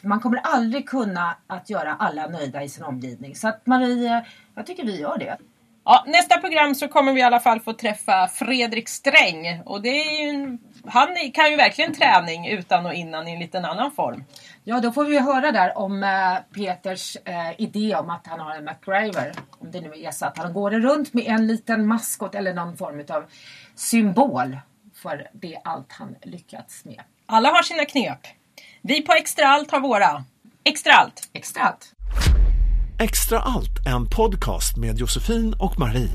För 0.00 0.08
man 0.08 0.20
kommer 0.20 0.38
aldrig 0.38 0.88
kunna 0.88 1.36
att 1.46 1.70
göra 1.70 1.94
alla 1.94 2.26
nöjda 2.26 2.62
i 2.62 2.68
sin 2.68 2.84
omgivning. 2.84 3.34
Så 3.34 3.48
att 3.48 3.66
Marie, 3.66 4.24
jag 4.54 4.66
tycker 4.66 4.84
vi 4.84 5.00
gör 5.00 5.18
det. 5.18 5.36
Ja, 5.84 6.04
nästa 6.06 6.40
program 6.40 6.74
så 6.74 6.88
kommer 6.88 7.12
vi 7.12 7.20
i 7.20 7.22
alla 7.22 7.40
fall 7.40 7.60
få 7.60 7.72
träffa 7.72 8.28
Fredrik 8.28 8.88
Sträng. 8.88 9.62
Och 9.64 9.82
det 9.82 9.88
är 9.88 10.22
ju 10.22 10.28
en, 10.28 10.58
han 10.90 11.08
kan 11.34 11.50
ju 11.50 11.56
verkligen 11.56 11.94
träning 11.94 12.48
utan 12.48 12.86
och 12.86 12.94
innan 12.94 13.28
i 13.28 13.32
en 13.32 13.38
liten 13.38 13.64
annan 13.64 13.90
form. 13.90 14.24
Ja, 14.64 14.80
då 14.80 14.92
får 14.92 15.04
vi 15.04 15.18
höra 15.18 15.52
där 15.52 15.78
om 15.78 16.02
eh, 16.02 16.38
Peters 16.54 17.16
eh, 17.24 17.60
idé 17.60 17.96
om 17.96 18.10
att 18.10 18.26
han 18.26 18.40
har 18.40 18.54
en 18.54 18.64
MacGyver. 18.64 19.32
Om 19.58 19.70
det 19.70 19.80
nu 19.80 19.92
är 19.96 20.10
så 20.10 20.26
att 20.26 20.38
han 20.38 20.52
går 20.52 20.70
runt 20.70 21.14
med 21.14 21.24
en 21.26 21.46
liten 21.46 21.86
maskot 21.86 22.34
eller 22.34 22.54
någon 22.54 22.76
form 22.76 23.04
av 23.08 23.24
symbol 23.74 24.58
för 24.94 25.30
det 25.32 25.58
allt 25.64 25.92
han 25.92 26.16
lyckats 26.22 26.84
med. 26.84 27.02
Alla 27.26 27.48
har 27.48 27.62
sina 27.62 27.84
knep. 27.84 28.20
Vi 28.82 29.02
på 29.02 29.12
Extra 29.12 29.48
Allt 29.48 29.70
har 29.70 29.80
våra. 29.80 30.24
Extra 30.64 30.92
Allt! 30.92 31.28
Extra 31.32 31.62
allt. 31.62 31.92
Extra 33.00 33.40
allt, 33.40 33.86
en 33.86 34.10
podcast 34.10 34.76
med 34.76 34.98
Josefin 34.98 35.54
och 35.58 35.78
Marie. 35.78 36.08